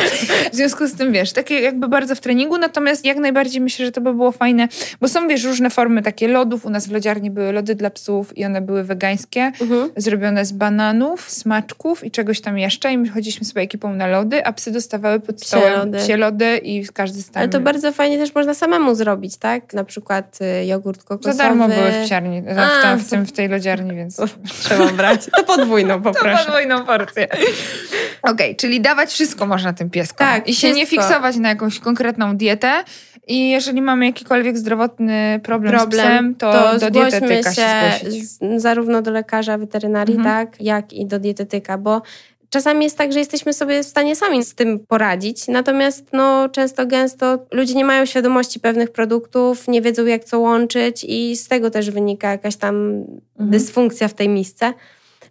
W 0.53 0.55
związku 0.55 0.87
z 0.87 0.95
tym, 0.95 1.13
wiesz, 1.13 1.33
takie 1.33 1.61
jakby 1.61 1.89
bardzo 1.89 2.15
w 2.15 2.21
treningu, 2.21 2.59
natomiast 2.59 3.05
jak 3.05 3.19
najbardziej 3.19 3.61
myślę, 3.61 3.87
że 3.87 3.93
to 3.93 4.01
by 4.01 4.15
było 4.15 4.33
fajne, 4.33 4.69
bo 5.01 5.09
są, 5.09 5.29
wiesz, 5.29 5.45
różne 5.45 5.71
formy 5.71 6.03
takie 6.03 6.29
lodów. 6.29 6.67
U 6.67 6.71
nas 6.71 6.87
w 6.87 6.93
lodziarni 6.93 7.31
były 7.31 7.53
lody 7.53 7.75
dla 7.75 7.91
psów 7.91 8.39
i 8.39 8.45
one 8.45 8.61
były 8.61 8.85
wegańskie, 8.85 9.41
mhm. 9.61 9.91
zrobione 9.97 10.45
z 10.45 10.53
bananów, 10.53 11.31
smaczków 11.51 12.05
i 12.05 12.11
czegoś 12.11 12.41
tam 12.41 12.59
jeszcze 12.59 12.93
i 12.93 12.99
my 12.99 13.09
chodziliśmy 13.09 13.47
sobie 13.47 13.63
ekipą 13.63 13.95
na 13.95 14.07
lody, 14.07 14.45
a 14.47 14.53
psy 14.53 14.71
dostawały 14.71 15.21
pod 15.21 15.43
stołem 15.43 15.93
psie 15.93 16.17
lody, 16.17 16.61
i 16.63 16.87
każdy 16.95 17.23
stał. 17.23 17.41
Ale 17.41 17.49
to 17.49 17.61
bardzo 17.61 17.93
fajnie 17.93 18.19
też 18.19 18.35
można 18.35 18.55
samemu 18.55 18.95
zrobić, 18.95 19.37
tak? 19.37 19.73
Na 19.75 19.85
przykład 19.85 20.39
y, 20.63 20.67
jogurt 20.67 21.05
kokosowy. 21.05 21.37
Za 21.37 21.43
darmo 21.43 21.69
były 21.69 21.91
w 21.91 22.07
psiarni, 22.07 22.43
w, 22.43 22.83
tam, 22.83 22.99
w, 22.99 23.11
tym, 23.11 23.27
w 23.27 23.33
tej 23.33 23.49
lodziarni, 23.49 23.97
więc 23.97 24.21
trzeba 24.63 24.87
brać. 24.87 25.21
To 25.37 25.45
podwójną 25.45 26.03
poproszę. 26.13 26.37
To 26.39 26.45
podwójną 26.45 26.85
porcję. 26.85 27.25
Okej, 27.25 28.33
okay, 28.33 28.55
czyli 28.55 28.81
dawać 28.81 29.11
wszystko 29.11 29.47
można 29.47 29.73
tym 29.73 29.91
pieskom. 29.91 30.27
Tak, 30.27 30.49
I 30.49 30.55
się 30.55 30.73
nie 30.73 30.87
fiksować 30.87 31.37
na 31.37 31.49
jakąś 31.49 31.79
konkretną 31.79 32.37
dietę. 32.37 32.85
I 33.31 33.51
jeżeli 33.51 33.83
mamy 33.83 34.07
jakikolwiek 34.07 34.59
zdrowotny 34.59 35.41
problem, 35.43 35.73
problem 35.73 36.01
z 36.01 36.05
psem, 36.05 36.35
to, 36.35 36.53
to 36.53 36.79
do 36.79 36.91
dietetyka 36.91 37.55
się, 37.55 37.63
się 38.01 38.11
z, 38.11 38.63
zarówno 38.63 39.03
do 39.03 39.11
lekarza 39.11 39.59
weterynarii, 39.59 40.17
mhm. 40.17 40.47
tak, 40.47 40.61
jak 40.61 40.93
i 40.93 41.07
do 41.07 41.19
dietetyka, 41.19 41.79
bo 41.79 42.03
Czasami 42.51 42.85
jest 42.85 42.99
tak, 42.99 43.13
że 43.13 43.19
jesteśmy 43.19 43.53
sobie 43.53 43.83
w 43.83 43.87
stanie 43.87 44.17
sami 44.17 44.45
z 44.45 44.55
tym 44.55 44.79
poradzić, 44.79 45.49
natomiast 45.49 46.07
no, 46.13 46.49
często, 46.49 46.87
gęsto 46.87 47.39
ludzie 47.53 47.75
nie 47.75 47.85
mają 47.85 48.07
świadomości 48.07 48.61
pewnych 48.61 48.93
produktów, 48.93 49.69
nie 49.69 49.83
wiedzą 49.83 50.07
jak 50.07 50.25
co 50.25 50.41
łączyć 50.41 51.05
i 51.09 51.37
z 51.37 51.49
tego 51.49 51.71
też 51.71 51.91
wynika 51.91 52.31
jakaś 52.31 52.57
tam 52.57 52.77
mhm. 52.77 53.51
dysfunkcja 53.51 54.09
w 54.09 54.15
tej 54.15 54.29
misce. 54.29 54.73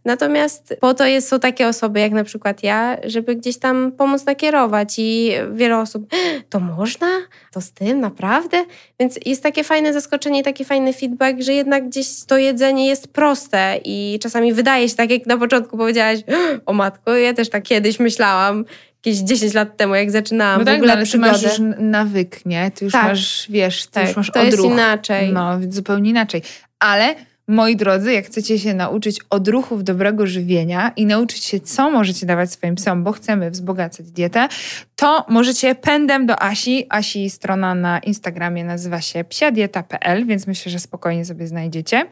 Natomiast 0.06 0.78
po 0.80 0.94
to 0.94 1.06
jest, 1.06 1.28
są 1.28 1.40
takie 1.40 1.68
osoby 1.68 2.00
jak 2.00 2.12
na 2.12 2.24
przykład 2.24 2.64
ja, 2.64 2.98
żeby 3.04 3.36
gdzieś 3.36 3.58
tam 3.58 3.92
pomóc 3.92 4.26
nakierować 4.26 4.96
i 4.98 5.32
wiele 5.54 5.80
osób, 5.80 6.14
to 6.50 6.60
można? 6.60 7.08
To 7.52 7.62
z 7.62 7.72
tym? 7.72 8.00
Naprawdę? 8.00 8.66
Więc 9.00 9.20
jest 9.26 9.44
takie 9.44 9.64
fajne 9.64 9.94
zaskoczenie, 9.94 10.44
taki 10.44 10.66
fajny 10.66 10.94
feedback, 10.94 11.42
że 11.42 11.54
jednak 11.54 11.88
gdzieś 11.88 12.26
to 12.28 12.38
jedzenie 12.38 12.88
jest 12.88 13.08
proste 13.08 13.80
i 13.86 14.20
czasami 14.22 14.54
wydaje 14.54 14.90
się, 14.90 14.96
tak 14.96 15.12
jak 15.12 15.26
na 15.26 15.38
początku 15.38 15.78
powiedziałaś, 15.78 16.20
o 16.66 16.74
matko, 16.74 17.16
ja 17.16 17.34
też 17.34 17.50
tak 17.50 17.64
kiedyś 17.64 18.00
myślałam, 18.00 18.66
jakieś 19.06 19.20
10 19.20 19.54
lat 19.54 19.78
temu, 19.78 19.96
jak 19.96 20.12
zaczynałam 20.12 20.60
no 20.60 20.66
tak, 20.66 20.74
w 20.74 20.78
ogóle 20.78 20.94
no, 20.94 20.98
ale 20.98 21.08
ty 21.08 21.18
masz 21.18 21.42
już 21.42 21.62
nawyk, 21.80 22.46
nie? 22.46 22.72
Ty 22.72 22.86
już 22.86 22.92
tak, 22.92 23.04
masz, 23.04 23.48
wiesz, 23.50 23.86
ty 23.86 23.92
tak, 23.92 24.08
już 24.08 24.18
masz 24.18 24.32
to 24.32 24.40
odruch. 24.40 24.54
jest 24.54 24.66
inaczej. 24.66 25.34
No, 25.34 25.60
zupełnie 25.70 26.10
inaczej. 26.10 26.42
Ale 26.80 27.16
Moi 27.50 27.76
drodzy, 27.76 28.14
jak 28.14 28.26
chcecie 28.26 28.60
się 28.60 28.74
nauczyć 28.74 29.20
odruchów 29.30 29.84
dobrego 29.84 30.28
żywienia 30.28 30.92
i 30.96 31.06
nauczyć 31.06 31.44
się, 31.44 31.60
co 31.60 31.92
możecie 31.92 32.26
dawać 32.26 32.52
swoim 32.52 32.76
psom, 32.76 33.04
bo 33.04 33.12
chcemy 33.12 33.52
wzbogacać 33.52 34.12
dietę, 34.12 34.48
to 34.96 35.26
możecie 35.30 35.76
pędem 35.76 36.26
do 36.26 36.44
Asi. 36.44 36.86
Asi 36.90 37.30
strona 37.30 37.76
na 37.76 38.00
Instagramie 38.00 38.64
nazywa 38.64 39.02
się 39.02 39.24
psiadieta.pl, 39.24 40.26
więc 40.26 40.48
myślę, 40.48 40.72
że 40.72 40.80
spokojnie 40.80 41.26
sobie 41.26 41.48
znajdziecie. 41.48 42.06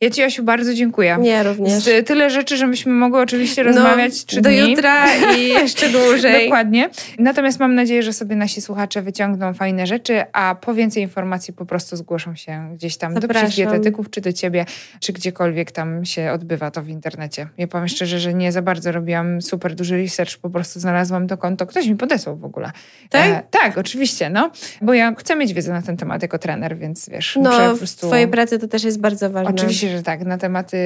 Ja 0.00 0.10
Ci, 0.10 0.22
Asiu, 0.22 0.42
bardzo 0.42 0.74
dziękuję. 0.74 1.16
Nie, 1.20 1.42
również. 1.42 1.72
Z 1.72 2.06
tyle 2.06 2.30
rzeczy, 2.30 2.56
że 2.56 2.66
myśmy 2.66 2.92
mogły 2.92 3.20
oczywiście 3.20 3.62
rozmawiać 3.62 4.12
no, 4.12 4.26
trzy 4.26 4.40
do 4.40 4.50
dni. 4.50 4.70
jutra 4.70 5.04
i 5.36 5.48
jeszcze 5.62 5.88
dłużej. 5.88 6.44
Dokładnie. 6.44 6.90
Natomiast 7.18 7.60
mam 7.60 7.74
nadzieję, 7.74 8.02
że 8.02 8.12
sobie 8.12 8.36
nasi 8.36 8.60
słuchacze 8.60 9.02
wyciągną 9.02 9.54
fajne 9.54 9.86
rzeczy, 9.86 10.22
a 10.32 10.54
po 10.60 10.74
więcej 10.74 11.02
informacji 11.02 11.54
po 11.54 11.66
prostu 11.66 11.96
zgłoszą 11.96 12.36
się 12.36 12.70
gdzieś 12.74 12.96
tam 12.96 13.14
Zapraszam. 13.14 13.50
do 13.50 13.56
dietetyków, 13.56 14.10
czy 14.10 14.20
do 14.20 14.32
ciebie, 14.32 14.66
czy 15.00 15.12
gdziekolwiek 15.12 15.72
tam 15.72 16.04
się 16.04 16.30
odbywa 16.32 16.70
to 16.70 16.82
w 16.82 16.88
internecie. 16.88 17.48
Ja 17.58 17.66
powiem 17.68 17.88
szczerze, 17.88 18.18
że 18.20 18.34
nie 18.34 18.52
za 18.52 18.62
bardzo 18.62 18.92
robiłam 18.92 19.42
super 19.42 19.74
duży 19.74 19.96
research, 19.96 20.36
po 20.38 20.50
prostu 20.50 20.80
znalazłam 20.80 21.28
to 21.28 21.36
konto. 21.36 21.66
Ktoś 21.66 21.86
mi 21.86 21.96
podesłał 21.96 22.36
w 22.36 22.44
ogóle. 22.44 22.70
Tak? 23.10 23.30
E, 23.30 23.42
tak, 23.50 23.78
oczywiście, 23.78 24.30
no. 24.30 24.50
Bo 24.82 24.94
ja 24.94 25.14
chcę 25.14 25.36
mieć 25.36 25.52
wiedzę 25.54 25.72
na 25.72 25.82
ten 25.82 25.96
temat 25.96 26.22
jako 26.22 26.38
trener, 26.38 26.76
więc 26.78 27.08
wiesz, 27.08 27.36
muszę 27.36 27.50
No, 27.64 27.70
po 27.70 27.74
w 27.74 27.78
prostu... 27.78 28.06
twojej 28.06 28.28
pracy 28.28 28.58
to 28.58 28.68
też 28.68 28.84
jest 28.84 29.00
bardzo 29.00 29.30
ważne. 29.30 29.50
Oczywiście, 29.54 29.96
że 29.96 30.02
tak. 30.02 30.24
Na 30.24 30.38
tematy 30.38 30.78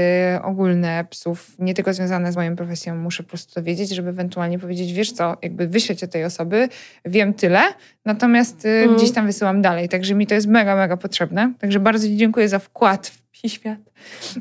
ogólne 0.42 1.04
psów, 1.10 1.50
nie 1.58 1.74
tylko 1.74 1.94
związane 1.94 2.32
z 2.32 2.36
moją 2.36 2.56
profesją, 2.56 2.96
muszę 2.96 3.22
po 3.22 3.28
prostu 3.28 3.54
to 3.54 3.62
wiedzieć, 3.62 3.90
żeby 3.90 4.08
ewentualnie 4.08 4.58
powiedzieć, 4.58 4.92
wiesz 4.92 5.12
co, 5.12 5.36
jakby 5.42 5.68
wyśleć 5.68 6.04
o 6.04 6.06
tej 6.08 6.24
osoby, 6.24 6.68
wiem 7.04 7.34
tyle, 7.34 7.60
natomiast 8.04 8.64
y, 8.64 8.68
Mhm. 8.68 8.96
gdzieś 8.96 9.10
tam 9.12 9.26
wysyłam 9.26 9.62
dalej. 9.62 9.88
Także 9.88 10.14
mi 10.14 10.26
to 10.26 10.34
jest 10.34 10.46
mega, 10.46 10.76
mega 10.76 10.96
potrzebne. 10.96 11.52
Także 11.58 11.80
bardzo 11.80 12.06
Ci 12.06 12.16
dziękuję 12.16 12.48
za 12.48 12.58
wkład 12.58 13.06
w 13.06 13.30
psi 13.30 13.48
świat. 13.50 13.78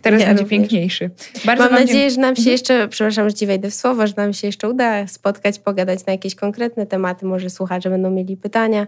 Teraz 0.02 0.22
Ja 0.22 0.28
będzie 0.28 0.43
również. 0.43 0.60
piękniejszy. 0.60 1.10
Bardzo 1.46 1.63
Mam 1.63 1.74
nadzieję, 1.74 2.12
że 2.12 2.22
nam 2.22 2.36
się 2.36 2.39
Mhm. 2.39 2.52
jeszcze, 2.52 2.88
przepraszam, 2.88 3.30
że 3.30 3.36
ci 3.36 3.48
wejdę 3.48 3.70
w 3.72 3.76
słowo, 3.76 4.08
że 4.08 4.13
nam 4.17 4.34
się 4.34 4.48
jeszcze 4.48 4.70
uda 4.70 5.08
spotkać, 5.08 5.60
pogadać 5.60 6.06
na 6.06 6.12
jakieś 6.13 6.36
konkretne 6.36 6.86
tematy. 6.86 7.26
Może 7.26 7.50
słuchacze 7.50 7.89
będą 7.89 8.12
mieli 8.12 8.38
pytania. 8.38 8.88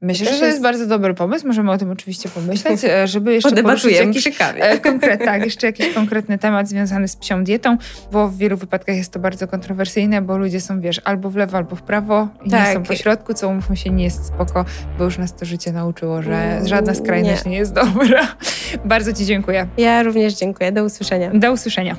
Myślę, 0.00 0.32
że 0.34 0.40
to 0.40 0.46
jest 0.46 0.62
bardzo 0.62 0.86
dobry 0.86 1.14
pomysł. 1.14 1.46
Możemy 1.46 1.70
o 1.72 1.78
tym 1.78 1.90
oczywiście 1.90 2.28
pomyśleć, 2.28 2.84
e, 2.84 3.06
żeby 3.08 3.32
jeszcze 3.34 3.62
poruszyć 3.62 3.92
jakiś, 3.92 4.18
przy 4.18 4.32
kawie. 4.32 4.62
e, 4.70 4.78
konkret, 4.78 5.24
tak, 5.24 5.44
jeszcze 5.44 5.66
jakiś 5.66 5.94
konkretny 5.94 6.38
temat 6.38 6.68
związany 6.68 7.08
z 7.08 7.16
psią 7.16 7.44
dietą, 7.44 7.76
bo 8.12 8.28
w 8.28 8.36
wielu 8.36 8.56
wypadkach 8.56 8.96
jest 8.96 9.12
to 9.12 9.18
bardzo 9.18 9.48
kontrowersyjne, 9.48 10.22
bo 10.22 10.38
ludzie 10.38 10.60
są, 10.60 10.80
wiesz, 10.80 11.00
albo 11.04 11.30
w 11.30 11.36
lewo, 11.36 11.56
albo 11.56 11.76
w 11.76 11.82
prawo 11.82 12.28
i 12.42 12.44
nie 12.44 12.50
Tak. 12.50 12.74
są 12.74 12.82
po 12.82 12.94
środku, 12.96 13.34
co 13.34 13.48
umówmy 13.48 13.76
się 13.76 13.90
nie 13.90 14.04
jest 14.04 14.26
spoko, 14.26 14.64
bo 14.98 15.04
już 15.04 15.18
nas 15.18 15.34
to 15.34 15.44
życie 15.44 15.72
nauczyło, 15.72 16.22
że 16.22 16.36
Mm, 16.36 16.66
żadna 16.68 16.94
skrajność 16.94 17.44
nie, 17.44 17.56
jest 17.56 17.72
dobra. 17.72 18.28
bardzo 18.84 19.12
Ci 19.12 19.26
dziękuję. 19.26 19.66
Ja 19.78 20.02
również 20.02 20.34
dziękuję. 20.34 20.72
Do 20.72 20.84
usłyszenia. 20.84 21.30
Do 21.34 21.52
usłyszenia. 21.52 21.96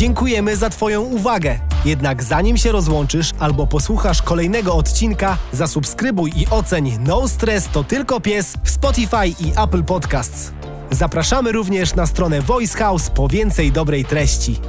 Dziękujemy 0.00 0.56
za 0.56 0.70
Twoją 0.70 1.02
uwagę. 1.02 1.58
Jednak 1.84 2.22
zanim 2.22 2.56
się 2.56 2.72
rozłączysz 2.72 3.30
albo 3.38 3.66
posłuchasz 3.66 4.22
kolejnego 4.22 4.74
odcinka, 4.74 5.36
zasubskrybuj 5.52 6.32
i 6.36 6.46
oceń 6.50 6.98
No 7.00 7.28
Stress 7.28 7.68
to 7.72 7.84
tylko 7.84 8.20
pies 8.20 8.54
w 8.64 8.70
Spotify 8.70 9.26
i 9.26 9.52
Apple 9.64 9.82
Podcasts. 9.82 10.52
Zapraszamy 10.90 11.52
również 11.52 11.94
na 11.94 12.06
stronę 12.06 12.40
Voice 12.40 12.78
House 12.78 13.10
po 13.10 13.28
więcej 13.28 13.72
dobrej 13.72 14.04
treści. 14.04 14.60